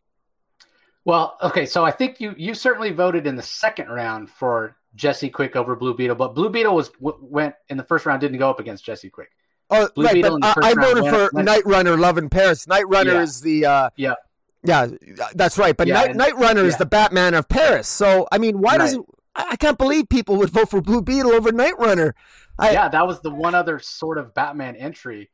[1.05, 5.31] Well, okay, so I think you you certainly voted in the second round for Jesse
[5.31, 8.49] Quick over Blue Beetle, but Blue Beetle was went in the first round didn't go
[8.49, 9.31] up against Jesse Quick.
[9.71, 12.67] Oh, Blue right, Beetle but I, I voted for went, Night Runner, Love in Paris.
[12.67, 13.23] Night Runner yeah.
[13.23, 14.15] is the uh, yeah
[14.63, 14.89] yeah,
[15.35, 15.77] that's right.
[15.77, 16.69] But yeah, Night, Night Runner yeah.
[16.69, 17.89] is the Batman of Paris.
[17.89, 18.79] So I mean, why right.
[18.79, 19.01] does it?
[19.35, 22.15] I can't believe people would vote for Blue Beetle over Night Runner.
[22.59, 25.31] I, yeah, that was the one other sort of Batman entry.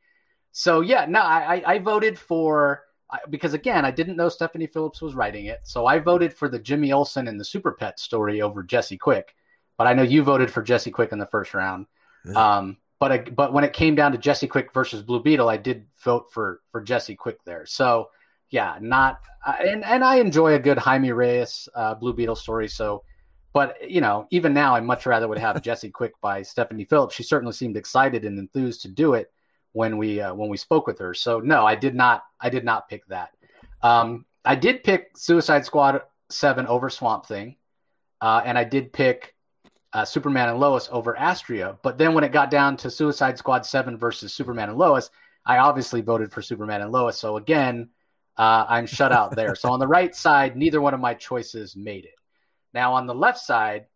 [0.51, 2.83] So yeah, no, I I voted for
[3.29, 6.59] because again, I didn't know Stephanie Phillips was writing it, so I voted for the
[6.59, 9.35] Jimmy Olsen and the Super Pet story over Jesse Quick.
[9.77, 11.85] but I know you voted for Jesse Quick in the first round.
[12.25, 12.57] Yeah.
[12.57, 15.85] Um, but but when it came down to Jesse Quick versus Blue Beetle, I did
[16.03, 17.65] vote for for Jesse Quick there.
[17.65, 18.09] So
[18.49, 19.19] yeah, not
[19.63, 22.67] and and I enjoy a good Jaime Reyes uh, Blue Beetle story.
[22.67, 23.03] So,
[23.53, 27.15] but you know, even now, I much rather would have Jesse Quick by Stephanie Phillips.
[27.15, 29.31] She certainly seemed excited and enthused to do it
[29.73, 31.13] when we uh, when we spoke with her.
[31.13, 33.31] So no, I did not I did not pick that.
[33.81, 37.55] Um, I did pick Suicide Squad seven over Swamp Thing,
[38.21, 39.35] uh, and I did pick
[39.93, 41.77] uh, Superman and Lois over Astria.
[41.81, 45.09] But then when it got down to Suicide Squad 7 versus Superman and Lois,
[45.45, 47.17] I obviously voted for Superman and Lois.
[47.17, 47.89] So again,
[48.37, 49.55] uh, I'm shut out there.
[49.55, 52.15] so on the right side, neither one of my choices made it.
[52.73, 53.87] Now on the left side,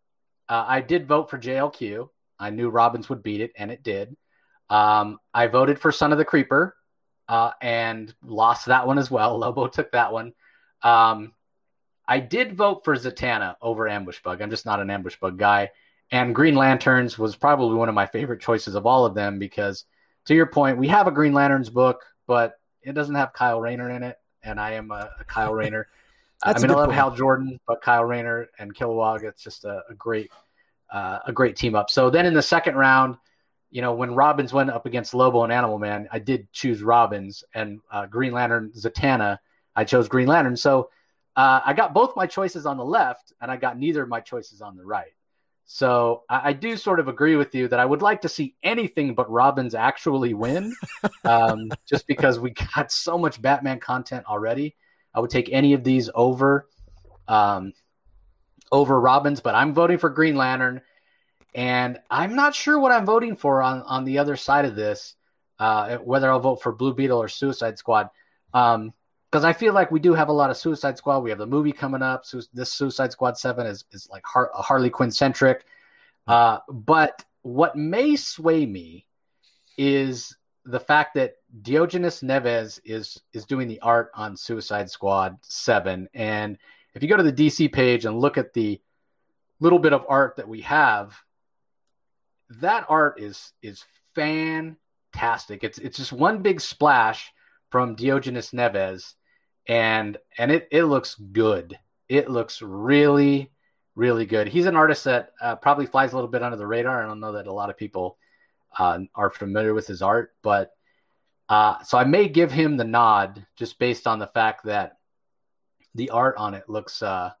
[0.48, 2.08] uh, I did vote for JLQ.
[2.38, 4.16] I knew Robins would beat it, and it did.
[4.68, 6.74] Um, I voted for Son of the Creeper
[7.28, 9.38] uh, and lost that one as well.
[9.38, 10.32] Lobo took that one.
[10.82, 11.32] Um,
[12.06, 14.42] I did vote for Zatanna over Ambush Bug.
[14.42, 15.70] I'm just not an Ambush Bug guy.
[16.10, 19.84] And Green Lanterns was probably one of my favorite choices of all of them because,
[20.26, 23.88] to your point, we have a Green Lanterns book, but it doesn't have Kyle Rayner
[23.90, 25.88] in it, and I am a, a Kyle Rayner.
[26.44, 26.98] I mean, I love point.
[26.98, 30.30] Hal Jordan, but Kyle Rayner and Kilowog, it's just a, a great,
[30.92, 31.88] uh, a great team up.
[31.88, 33.16] So then in the second round,
[33.70, 37.44] you know, when Robins went up against Lobo and Animal Man, I did choose Robins
[37.54, 39.38] and uh, Green Lantern Zatanna,
[39.74, 40.56] I chose Green Lantern.
[40.56, 40.90] So
[41.36, 44.20] uh, I got both my choices on the left, and I got neither of my
[44.20, 45.12] choices on the right.
[45.64, 48.54] So I, I, do sort of agree with you that I would like to see
[48.62, 50.74] anything but Robins actually win,
[51.24, 54.76] um, just because we got so much Batman content already.
[55.14, 56.68] I would take any of these over
[57.28, 57.72] um,
[58.70, 60.80] over Robins, but I'm voting for Green Lantern,
[61.54, 65.14] and I'm not sure what I'm voting for on on the other side of this,
[65.58, 68.10] uh, whether I'll vote for Blue Beetle or Suicide Squad.
[68.52, 68.92] Um,
[69.32, 71.20] because I feel like we do have a lot of Suicide Squad.
[71.20, 72.26] We have the movie coming up.
[72.52, 75.64] This Suicide Squad Seven is is like Har- Harley Quinn centric.
[76.26, 79.06] Uh, but what may sway me
[79.78, 86.10] is the fact that Diogenes Neves is is doing the art on Suicide Squad Seven,
[86.12, 86.58] and
[86.94, 88.82] if you go to the DC page and look at the
[89.60, 91.16] little bit of art that we have,
[92.60, 93.82] that art is is
[94.14, 95.64] fantastic.
[95.64, 97.32] It's it's just one big splash
[97.70, 99.14] from Diogenes Neves
[99.66, 101.78] and and it it looks good.
[102.08, 103.50] It looks really
[103.94, 104.48] really good.
[104.48, 107.02] He's an artist that uh, probably flies a little bit under the radar.
[107.02, 108.16] I don't know that a lot of people
[108.78, 110.72] uh, are familiar with his art, but
[111.48, 114.96] uh, so I may give him the nod just based on the fact that
[115.94, 117.32] the art on it looks uh,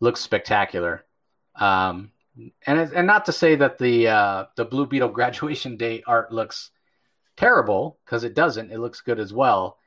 [0.00, 1.04] looks spectacular.
[1.54, 2.12] Um,
[2.66, 6.70] and and not to say that the uh, the Blue Beetle graduation day art looks
[7.36, 8.70] terrible because it doesn't.
[8.70, 9.78] It looks good as well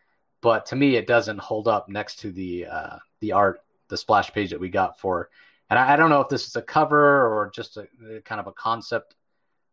[0.44, 4.32] but to me, it doesn't hold up next to the uh, the art, the splash
[4.34, 5.30] page that we got for.
[5.70, 7.88] And I, I don't know if this is a cover or just a,
[8.18, 9.16] a kind of a concept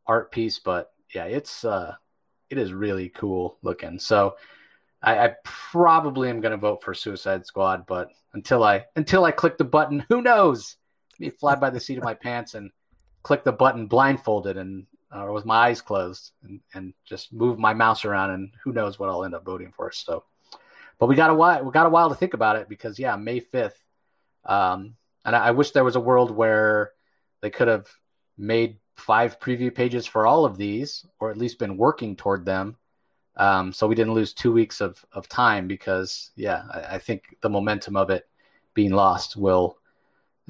[0.07, 1.95] art piece, but yeah, it's uh,
[2.49, 3.99] it is really cool looking.
[3.99, 4.37] So
[5.03, 9.33] I, I probably am going to vote for Suicide Squad, but until I until I
[9.33, 10.77] click the button, who knows?
[11.18, 12.71] Me fly by the seat of my pants and
[13.25, 17.59] click the button blindfolded and uh, or with my eyes closed and, and just move
[17.59, 19.91] my mouse around and who knows what I'll end up voting for.
[19.91, 20.25] So
[21.01, 21.64] but we got a while.
[21.64, 23.82] We got a while to think about it because yeah, May fifth.
[24.44, 24.94] Um,
[25.24, 26.92] and I, I wish there was a world where
[27.40, 27.88] they could have
[28.36, 32.76] made five preview pages for all of these, or at least been working toward them.
[33.36, 37.36] Um, so we didn't lose two weeks of, of time because, yeah, I, I think
[37.40, 38.28] the momentum of it
[38.74, 39.78] being lost will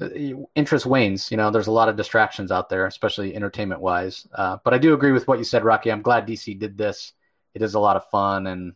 [0.01, 0.09] uh,
[0.55, 1.31] interest wanes.
[1.31, 4.27] You know, there's a lot of distractions out there, especially entertainment wise.
[4.33, 5.91] Uh, but I do agree with what you said, Rocky.
[5.91, 7.13] I'm glad DC did this.
[7.53, 8.75] It is a lot of fun, and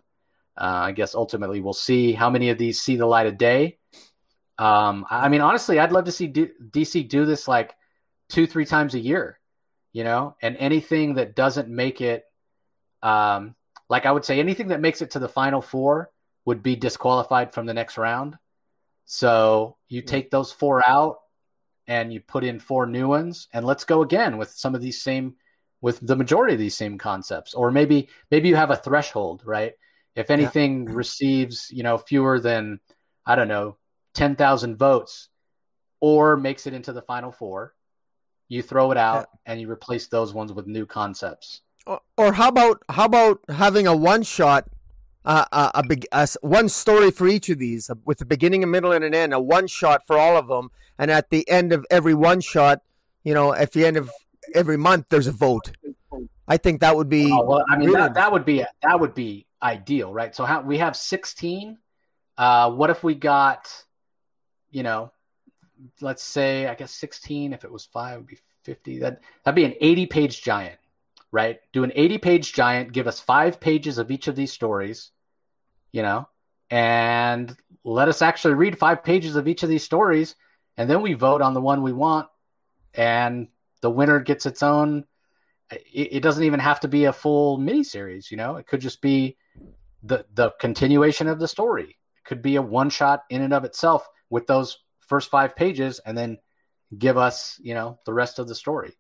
[0.58, 3.78] I guess ultimately we'll see how many of these see the light of day.
[4.58, 7.76] Um, I mean, honestly, I'd love to see D- DC do this like
[8.30, 9.40] two, three times a year,
[9.92, 12.24] you know, and anything that doesn't make it,
[13.04, 13.56] um,
[13.90, 16.10] like I would say, anything that makes it to the final four
[16.46, 18.38] would be disqualified from the next round.
[19.06, 21.20] So you take those four out
[21.88, 25.02] and you put in four new ones, and let's go again with some of these
[25.02, 25.36] same,
[25.82, 29.74] with the majority of these same concepts, or maybe maybe you have a threshold, right?
[30.16, 30.94] If anything yeah.
[30.94, 32.80] receives, you know, fewer than
[33.26, 33.78] I don't know,
[34.14, 35.30] 10,000 votes
[36.00, 37.74] or makes it into the final four,
[38.48, 39.52] you throw it out yeah.
[39.52, 41.62] and you replace those ones with new concepts.
[41.88, 44.68] Or, or how about how about having a one shot
[45.26, 48.68] uh, a, a big a, one story for each of these with a beginning, a
[48.68, 49.34] middle, and an end.
[49.34, 52.82] A one shot for all of them, and at the end of every one shot,
[53.24, 54.12] you know, at the end of
[54.54, 55.72] every month, there's a vote.
[56.48, 57.32] I think that would be.
[57.32, 58.02] Oh, well, I mean, really...
[58.02, 60.36] that, that would be that would be ideal, right?
[60.36, 61.78] So how we have 16.
[62.38, 63.72] Uh, what if we got,
[64.72, 65.12] you know,
[66.02, 67.54] let's say I guess 16.
[67.54, 70.78] If it was five, would be 50 that that'd be an 80 page giant
[71.32, 75.12] right do an 80 page giant give us five pages of each of these stories
[75.92, 76.28] you know
[76.72, 80.36] and let us actually read five pages of each of these stories
[80.78, 82.28] and then we vote on the one we want
[82.96, 83.48] and
[83.82, 85.06] the winner gets its own
[85.72, 89.02] it, it doesn't even have to be a full miniseries you know it could just
[89.02, 89.38] be
[90.04, 93.64] the the continuation of the story it could be a one shot in and of
[93.64, 96.38] itself with those first five pages and then
[96.98, 98.94] give us, you know, the rest of the story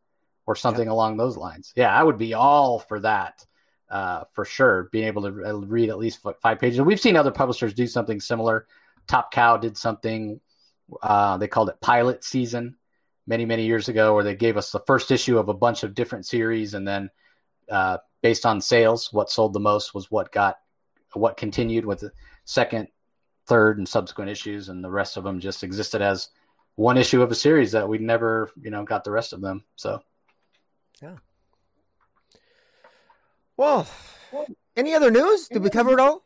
[0.46, 0.94] or something yeah.
[0.94, 1.74] along those lines.
[1.76, 3.46] Yeah, I would be all for that
[3.90, 4.90] uh, for sure.
[4.92, 6.82] Being able to uh, read at least five pages.
[6.82, 8.68] We've seen other publishers do something similar.
[9.08, 10.40] Top Cow did something.
[11.02, 12.76] Uh, they called it pilot season
[13.28, 15.96] many many years ago, where they gave us the first issue of a bunch of
[15.96, 17.10] different series, and then
[17.70, 20.58] uh, based on sales, what sold the most was what got
[21.14, 22.12] what continued with the
[22.44, 22.88] second,
[23.48, 26.30] third, and subsequent issues, and the rest of them just existed as
[26.76, 29.64] one issue of a series that we never, you know, got the rest of them.
[29.76, 30.02] So,
[31.02, 31.16] yeah.
[33.58, 33.88] Well,
[34.76, 35.48] any other news?
[35.48, 36.24] Did we cover it all?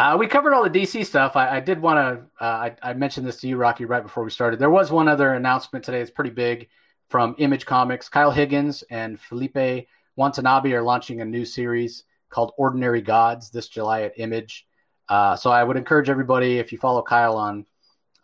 [0.00, 1.36] Uh, we covered all the DC stuff.
[1.36, 2.42] I, I did want to.
[2.42, 4.58] Uh, I, I, mentioned this to you, Rocky, right before we started.
[4.58, 6.00] There was one other announcement today.
[6.00, 6.68] It's pretty big
[7.10, 8.08] from Image Comics.
[8.08, 9.86] Kyle Higgins and Felipe
[10.16, 14.66] Watanabe are launching a new series called Ordinary Gods this July at Image.
[15.10, 17.66] Uh, so I would encourage everybody, if you follow Kyle on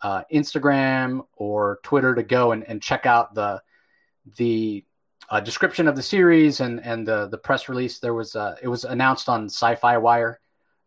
[0.01, 3.61] uh, Instagram or Twitter to go and, and check out the
[4.37, 4.83] the
[5.29, 7.99] uh, description of the series and and the the press release.
[7.99, 10.39] There was uh, it was announced on Sci-Fi Wire.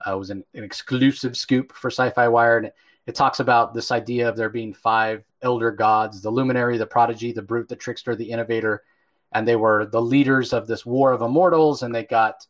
[0.06, 2.74] Uh, was an, an, exclusive scoop for Sci-Fi Wire, and it,
[3.06, 7.32] it, talks about this idea of there being five elder gods: the Luminary, the Prodigy,
[7.32, 8.82] the Brute, the Trickster, the Innovator,
[9.32, 12.46] and they were the leaders of this war of immortals, and they got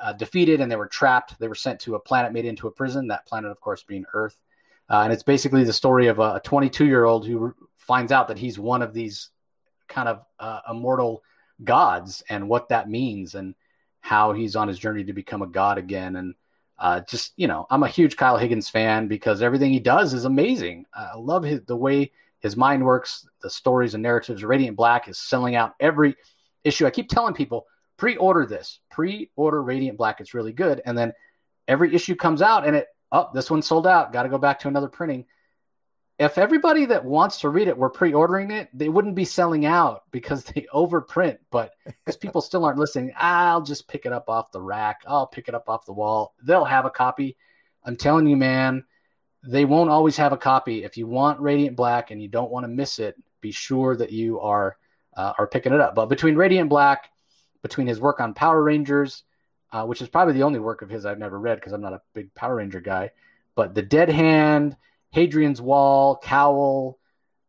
[0.00, 1.38] uh, defeated and they were trapped.
[1.38, 3.08] They were sent to a planet made into a prison.
[3.08, 4.36] That planet, of course, being Earth.
[4.90, 8.38] Uh, and it's basically the story of a 22 year old who finds out that
[8.38, 9.30] he's one of these
[9.86, 11.22] kind of uh, immortal
[11.64, 13.54] gods and what that means and
[14.00, 16.16] how he's on his journey to become a god again.
[16.16, 16.34] And
[16.78, 20.24] uh, just, you know, I'm a huge Kyle Higgins fan because everything he does is
[20.24, 20.86] amazing.
[20.94, 24.44] I love his, the way his mind works, the stories and narratives.
[24.44, 26.14] Radiant Black is selling out every
[26.62, 26.86] issue.
[26.86, 27.66] I keep telling people
[27.96, 30.20] pre order this, pre order Radiant Black.
[30.20, 30.80] It's really good.
[30.86, 31.12] And then
[31.66, 34.12] every issue comes out and it oh, this one sold out.
[34.12, 35.24] Got to go back to another printing.
[36.18, 40.02] If everybody that wants to read it were pre-ordering it, they wouldn't be selling out
[40.10, 41.38] because they overprint.
[41.50, 45.02] But because people still aren't listening, I'll just pick it up off the rack.
[45.06, 46.34] I'll pick it up off the wall.
[46.42, 47.36] They'll have a copy.
[47.84, 48.84] I'm telling you, man,
[49.44, 50.84] they won't always have a copy.
[50.84, 54.10] If you want Radiant Black and you don't want to miss it, be sure that
[54.10, 54.76] you are
[55.16, 55.94] uh, are picking it up.
[55.94, 57.10] But between Radiant Black,
[57.62, 59.24] between his work on Power Rangers,
[59.72, 61.92] uh, which is probably the only work of his I've never read because I'm not
[61.92, 63.10] a big Power Ranger guy.
[63.54, 64.76] But The Dead Hand,
[65.10, 66.98] Hadrian's Wall, Cowl,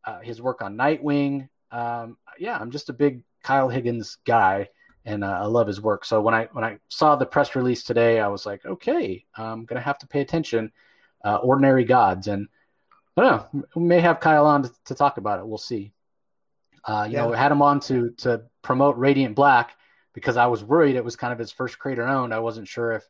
[0.05, 1.49] uh, his work on Nightwing.
[1.71, 4.69] Um, yeah, I'm just a big Kyle Higgins guy,
[5.05, 6.05] and uh, I love his work.
[6.05, 9.65] So when I when I saw the press release today, I was like, okay, I'm
[9.65, 10.71] gonna have to pay attention.
[11.23, 12.47] Uh, Ordinary Gods, and
[13.17, 15.47] I don't know, we may have Kyle on to, to talk about it.
[15.47, 15.91] We'll see.
[16.85, 17.23] Uh, you yeah.
[17.23, 19.75] know, we had him on to to promote Radiant Black
[20.13, 22.33] because I was worried it was kind of his first creator owned.
[22.33, 23.07] I wasn't sure if,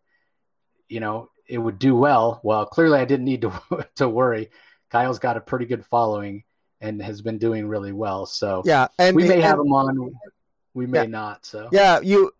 [0.88, 2.40] you know, it would do well.
[2.44, 4.50] Well, clearly I didn't need to to worry.
[4.90, 6.44] Kyle's got a pretty good following
[6.82, 8.26] and has been doing really well.
[8.26, 10.14] So yeah, and we may and, have him on.
[10.76, 11.08] We may yeah.
[11.08, 11.46] not.
[11.46, 12.32] So yeah, you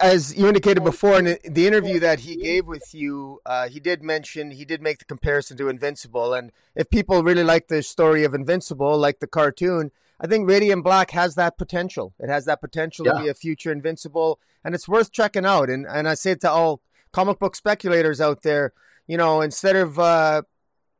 [0.00, 4.02] as you indicated before in the interview that he gave with you, uh, he did
[4.02, 8.24] mention he did make the comparison to Invincible, and if people really like the story
[8.24, 9.90] of Invincible, like the cartoon,
[10.20, 12.14] I think Radiant Black has that potential.
[12.20, 13.12] It has that potential yeah.
[13.12, 15.68] to be a future Invincible, and it's worth checking out.
[15.68, 16.80] And and I say to all
[17.16, 18.74] comic book speculators out there,
[19.06, 20.42] you know, instead of uh,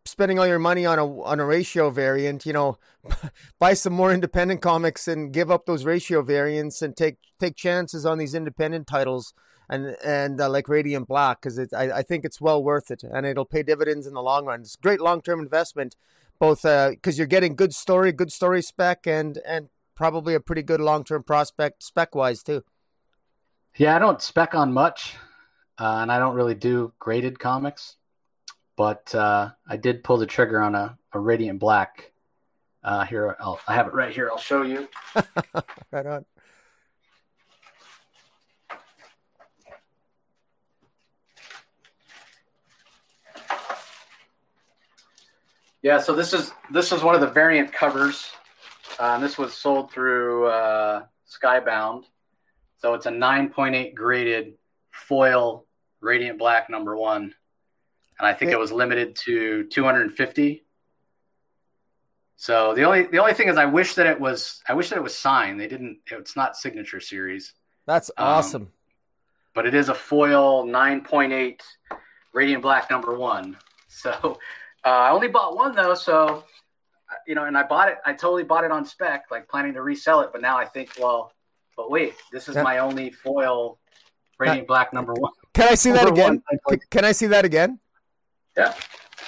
[0.07, 2.79] spending all your money on a on a ratio variant, you know,
[3.59, 8.07] buy some more independent comics and give up those ratio variants and take take chances
[8.07, 9.35] on these independent titles
[9.69, 13.27] and and uh, like Radiant Black because I, I think it's well worth it and
[13.27, 14.63] it'll pay dividends in the long run.
[14.63, 15.97] It's a great long term investment
[16.39, 20.63] both because uh, you're getting good story, good story spec, and and probably a pretty
[20.63, 22.65] good long term prospect spec wise too.
[23.77, 25.17] Yeah, I don't spec on much,
[25.79, 27.97] uh, and I don't really do graded comics,
[28.77, 32.13] but uh, I did pull the trigger on a, a Radiant Black.
[32.83, 34.31] Uh, here, I'll, I have it right here.
[34.31, 34.89] I'll show you.
[35.91, 36.25] right on.
[45.83, 48.31] Yeah, so this is this is one of the variant covers.
[48.99, 52.05] Uh, this was sold through uh, Skybound.
[52.79, 54.55] So it's a 9.8 graded
[54.97, 55.67] foil
[56.01, 57.35] radiant black number one,
[58.19, 60.65] and I think it was limited to 250.
[62.37, 64.97] So the only the only thing is, I wish that it was I wish that
[64.97, 65.59] it was signed.
[65.61, 65.99] They didn't.
[66.11, 67.55] It's not signature series.
[67.87, 68.73] That's Um, awesome.
[69.55, 71.61] but it is a foil 9.8
[72.35, 73.57] radiant black number one
[73.89, 74.11] so
[74.85, 76.45] uh, i only bought one though so
[77.27, 79.81] you know and i bought it i totally bought it on spec like planning to
[79.81, 81.33] resell it but now i think well
[81.79, 82.63] but wait this is Yeah.
[82.63, 83.79] my only foil
[84.39, 86.43] radiant black number one Can I see that Number again?
[86.65, 86.79] one.
[86.91, 87.79] Can I see that again?
[88.57, 88.75] yeah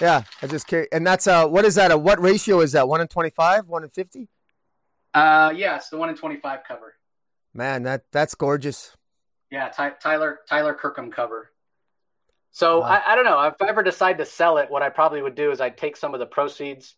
[0.01, 0.89] Yeah, I just curious.
[0.93, 1.91] And that's uh, what is that?
[1.91, 2.89] A what ratio is that?
[2.89, 3.67] One in twenty-five?
[3.67, 4.29] One in fifty?
[5.15, 6.95] uh yeah it's the one in 25 cover
[7.55, 8.95] Man, that that's gorgeous.
[9.51, 11.51] yeah Ty- tyler tyler kirkham cover
[12.51, 12.87] so Wow.
[12.89, 15.35] I, I don't know if i ever decide to sell it what i probably would
[15.35, 16.95] do is i'd take some of the proceeds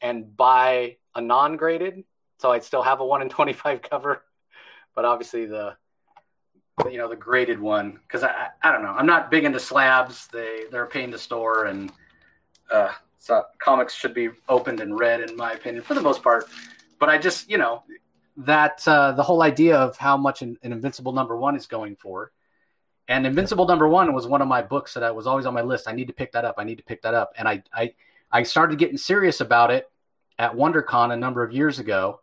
[0.00, 2.02] and buy a non-graded
[2.38, 4.24] so i'd still have a 1 in 25 cover
[4.96, 5.76] but obviously the
[6.88, 8.90] you know the graded one because I, I don't know.
[8.90, 10.26] I'm not big into slabs.
[10.28, 11.92] They they're a pain to store and
[12.70, 16.46] uh so comics should be opened and read in my opinion for the most part.
[16.98, 17.82] But i just you know
[18.38, 21.96] that uh the whole idea of how much an, an invincible number one is going
[21.96, 22.32] for.
[23.08, 25.62] And invincible number one was one of my books that I was always on my
[25.62, 25.88] list.
[25.88, 26.54] I need to pick that up.
[26.58, 27.32] I need to pick that up.
[27.36, 27.92] And i i
[28.30, 29.90] i started getting serious about it
[30.38, 32.20] at wondercon a number of years ago.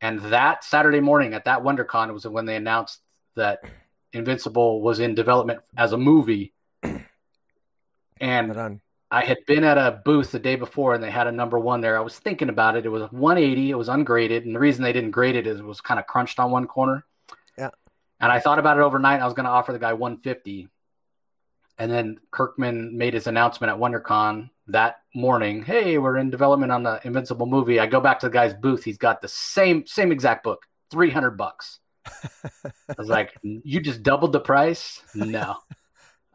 [0.00, 3.00] And that saturday morning at that wondercon was when they announced
[3.36, 3.64] that
[4.16, 6.52] invincible was in development as a movie
[8.20, 11.58] and I had been at a booth the day before and they had a number
[11.58, 11.96] one there.
[11.96, 12.86] I was thinking about it.
[12.86, 13.70] It was 180.
[13.70, 14.44] It was ungraded.
[14.44, 16.66] And the reason they didn't grade it is it was kind of crunched on one
[16.66, 17.04] corner.
[17.56, 17.70] Yeah.
[18.18, 19.20] And I thought about it overnight.
[19.20, 20.68] I was going to offer the guy 150.
[21.78, 25.62] And then Kirkman made his announcement at WonderCon that morning.
[25.62, 27.78] Hey, we're in development on the Invincible movie.
[27.78, 28.82] I go back to the guy's booth.
[28.82, 31.80] He's got the same same exact book, 300 bucks.
[32.44, 35.02] I was like, you just doubled the price?
[35.14, 35.56] No.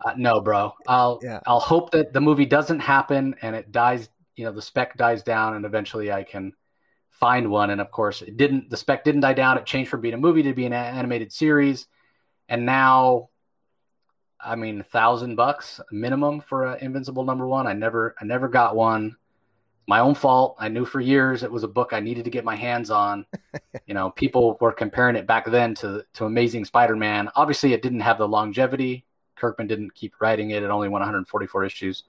[0.03, 0.74] Uh, no, bro.
[0.88, 1.41] I'll Yeah.
[1.45, 4.09] I'll hope that the movie doesn't happen and it dies.
[4.36, 6.53] You know, the spec dies down, and eventually I can
[7.11, 7.69] find one.
[7.69, 8.69] And of course, it didn't.
[8.72, 9.59] The spec didn't die down.
[9.59, 11.86] It changed from being a movie to being an animated series,
[12.49, 13.30] and now,
[14.39, 17.67] I mean, a thousand bucks minimum for an Invincible number one.
[17.67, 19.17] I never, I never got one.
[19.92, 20.56] My own fault.
[20.58, 23.26] I knew for years it was a book I needed to get my hands on.
[23.88, 27.28] you know, people were comparing it back then to to Amazing Spider-Man.
[27.36, 29.04] Obviously, it didn't have the longevity.
[29.36, 30.64] Kirkman didn't keep writing it.
[30.64, 32.06] It only went 144 issues,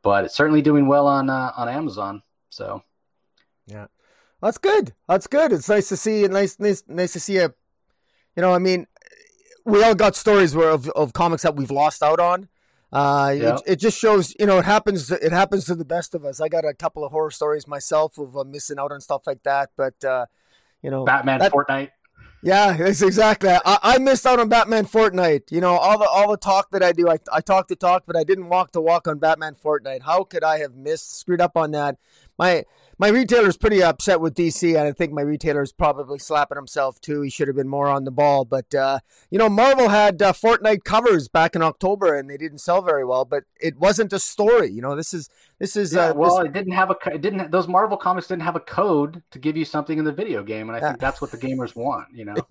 [0.00, 2.22] but it's certainly doing well on uh, on Amazon.
[2.48, 2.84] So
[3.66, 3.88] yeah,
[4.40, 4.94] That's good.
[5.06, 5.52] That's good.
[5.52, 6.26] It's nice to see.
[6.26, 7.52] Nice, nice, nice to see a.
[8.34, 8.86] You know, I mean,
[9.66, 12.48] we all got stories where of, of comics that we've lost out on.
[12.92, 13.54] Uh, Yeah.
[13.56, 15.10] it, it just shows, you know, it happens.
[15.10, 16.40] It happens to the best of us.
[16.40, 19.42] I got a couple of horror stories myself of uh, missing out on stuff like
[19.44, 19.70] that.
[19.76, 20.26] But uh,
[20.82, 21.90] you know, Batman That- Fortnite.
[22.42, 23.50] yeah, it's exactly.
[23.50, 25.52] I, I missed out on Batman Fortnite.
[25.52, 28.04] You know, all the all the talk that I do, I, I talk to talk,
[28.06, 30.02] but I didn't walk to walk on Batman Fortnite.
[30.02, 31.96] How could I have missed, screwed up on that?
[32.38, 32.64] My
[33.00, 37.22] my retailer's pretty upset with DC, and I think my retailer's probably slapping himself too.
[37.22, 38.44] He should have been more on the ball.
[38.44, 38.98] But uh,
[39.30, 43.02] you know, Marvel had uh, Fortnite covers back in October, and they didn't sell very
[43.06, 43.24] well.
[43.24, 44.70] But it wasn't a story.
[44.70, 46.96] You know, this is this is Yeah, uh, well, this- it didn't have a.
[47.10, 47.50] It didn't.
[47.50, 50.68] Those Marvel comics didn't have a code to give you something in the video game,
[50.68, 50.88] and I Yeah.
[50.88, 52.08] think that's what the gamers want.
[52.12, 52.34] You know.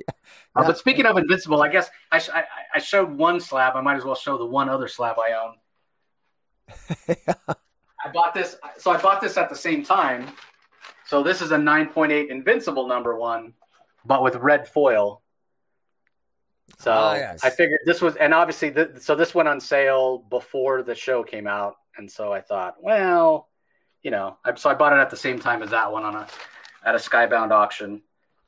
[0.55, 0.67] Uh, Yeah.
[0.67, 2.43] but speaking of Invincible, I guess I, sh- I
[2.75, 3.75] I showed one slab.
[3.75, 5.33] I might as well show the one other slab I
[7.47, 7.55] own.
[8.09, 8.57] I bought this.
[8.77, 10.27] So I bought this at the same time.
[11.05, 13.53] So this is a 9.8 Invincible number one,
[14.05, 15.21] but with red foil.
[16.77, 17.43] So Ah, yes.
[17.43, 21.23] I figured this was, and obviously, th- so this went on sale before the show
[21.23, 23.49] came out, and so I thought, well,
[24.03, 26.15] you know, I, so I bought it at the same time as that one on
[26.15, 26.27] a
[26.85, 28.01] at a Skybound auction.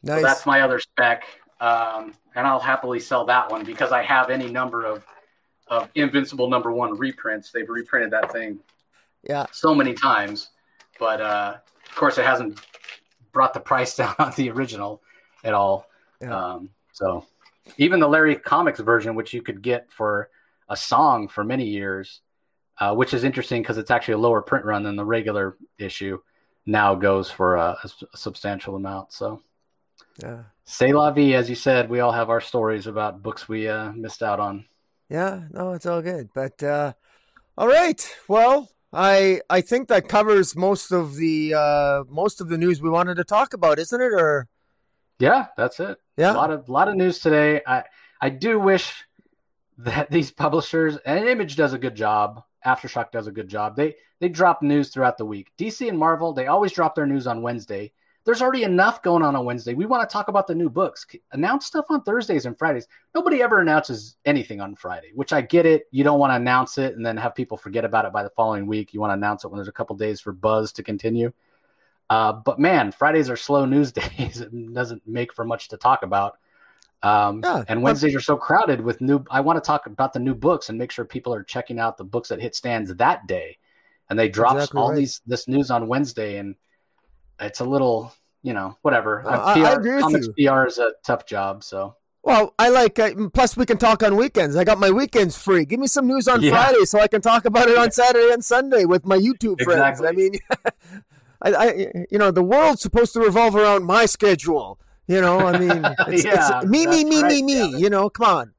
[0.03, 0.21] nice.
[0.21, 1.23] So that's my other spec,
[1.59, 5.03] um, and I'll happily sell that one because I have any number of
[5.67, 7.51] of Invincible number one reprints.
[7.51, 8.59] They've reprinted that thing
[9.23, 10.49] yeah, so many times,
[10.99, 11.57] but uh,
[11.89, 12.59] of course it hasn't
[13.31, 15.01] brought the price down on the original
[15.43, 15.87] at all.
[16.21, 16.35] Yeah.
[16.35, 17.25] Um, so
[17.77, 20.29] even the Larry Comics version, which you could get for
[20.69, 22.21] a song for many years,
[22.79, 26.19] uh, which is interesting because it's actually a lower print run than the regular issue,
[26.65, 27.77] now goes for a
[28.15, 29.11] substantial amount.
[29.11, 29.41] So
[30.21, 30.43] yeah.
[30.65, 33.91] say la vie, as you said, we all have our stories about books we uh,
[33.91, 34.65] missed out on.
[35.09, 36.29] Yeah, no, it's all good.
[36.33, 36.93] But uh
[37.57, 38.17] all right.
[38.27, 42.89] Well, I I think that covers most of the uh most of the news we
[42.89, 44.13] wanted to talk about, isn't it?
[44.13, 44.47] Or
[45.19, 45.97] Yeah, that's it.
[46.17, 46.33] yeah.
[46.33, 47.61] a lot of lot of news today.
[47.65, 47.83] I
[48.19, 48.93] I do wish
[49.77, 52.43] that these publishers and Image does a good job.
[52.65, 53.75] Aftershock does a good job.
[53.75, 55.51] They they drop news throughout the week.
[55.57, 57.93] DC and Marvel they always drop their news on Wednesday.
[58.23, 59.73] There's already enough going on on Wednesday.
[59.73, 61.07] We want to talk about the new books.
[61.31, 62.87] Announce stuff on Thursdays and Fridays.
[63.15, 65.85] Nobody ever announces anything on Friday, which I get it.
[65.91, 68.29] You don't want to announce it and then have people forget about it by the
[68.29, 68.93] following week.
[68.93, 71.33] You want to announce it when there's a couple days for buzz to continue.
[72.11, 74.41] Uh, but man, Fridays are slow news days.
[74.41, 76.37] it doesn't make for much to talk about.
[77.03, 79.23] Um, yeah, and Wednesdays are so crowded with new.
[79.31, 81.97] I want to talk about the new books and make sure people are checking out
[81.97, 83.57] the books that hit stands that day.
[84.09, 84.97] And they drop exactly all right.
[84.97, 86.55] these this news on Wednesday, and
[87.41, 88.13] it's a little,
[88.43, 89.23] you know, whatever.
[89.27, 90.49] Uh, PR, I agree with comics you.
[90.49, 91.95] PR is a tough job, so.
[92.23, 92.99] Well, I like.
[92.99, 94.55] Uh, plus, we can talk on weekends.
[94.55, 95.65] I got my weekends free.
[95.65, 96.51] Give me some news on yeah.
[96.51, 99.99] Friday so I can talk about it on Saturday and Sunday with my YouTube friends.
[99.99, 100.07] Exactly.
[100.07, 100.39] I mean,
[101.41, 104.79] I, I, you know, the world's supposed to revolve around my schedule.
[105.07, 105.71] You know, I mean,
[106.07, 107.77] it's, yeah, it's me, me, me, me, me.
[107.77, 108.53] You know, come on.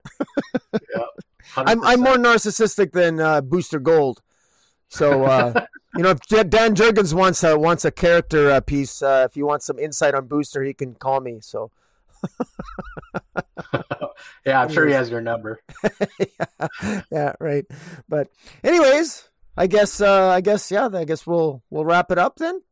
[0.73, 1.05] yeah,
[1.57, 4.23] I'm I'm more narcissistic than uh, Booster Gold.
[4.89, 5.67] So uh,
[5.97, 9.47] you know, if Dan Jurgens wants a wants a character uh, piece, uh, if you
[9.47, 11.39] want some insight on Booster, he can call me.
[11.41, 11.71] So.
[14.47, 15.61] yeah, I'm sure he has your number.
[16.19, 16.69] yeah,
[17.11, 17.65] yeah, right.
[18.09, 18.29] But
[18.63, 22.63] anyways, I guess uh, I guess yeah, I guess we'll we'll wrap it up then.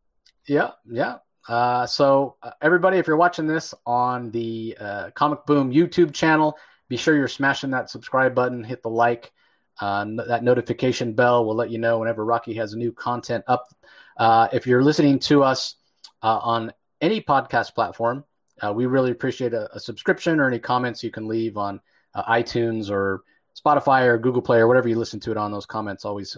[0.47, 1.19] Yeah, yeah.
[1.49, 6.57] Uh, so, uh, everybody, if you're watching this on the uh, Comic Boom YouTube channel,
[6.89, 9.33] be sure you're smashing that subscribe button, hit the like,
[9.81, 13.69] uh, that notification bell will let you know whenever Rocky has new content up.
[14.17, 15.77] Uh, if you're listening to us
[16.23, 18.25] uh, on any podcast platform,
[18.75, 21.81] we really appreciate a, a, subscription or any comments you can leave on
[22.15, 23.23] iTunes or
[23.59, 25.51] Spotify or Google Play or whatever you listen to it on.
[25.51, 26.37] Those comments always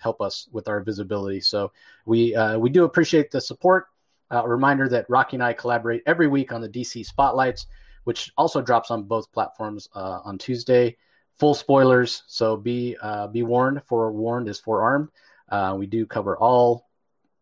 [0.00, 1.40] help us with our visibility.
[1.40, 1.72] So
[2.06, 3.86] we we do appreciate the support.
[4.30, 7.66] Uh, a reminder that Rocky and I collaborate every week on the DC Spotlights,
[8.04, 10.96] which also drops on both platforms uh, on Tuesday.
[11.38, 13.82] Full spoilers, so be uh, be warned.
[13.84, 15.08] Forewarned is forearmed.
[15.48, 16.88] Uh, we do cover all,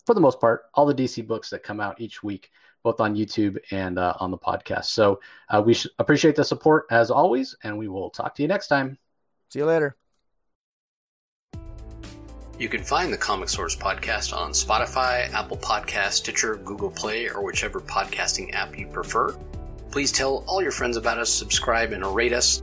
[0.07, 2.51] for the most part, all the DC books that come out each week,
[2.83, 4.87] both on YouTube and uh, on the podcast.
[4.87, 8.69] So uh, we appreciate the support as always, and we will talk to you next
[8.69, 8.99] time.
[9.51, 9.97] See you later.
[12.59, 17.43] You can find the Comic Source podcast on Spotify, Apple Podcast, Stitcher, Google Play, or
[17.43, 19.37] whichever podcasting app you prefer.
[19.91, 22.63] Please tell all your friends about us, subscribe, and rate us.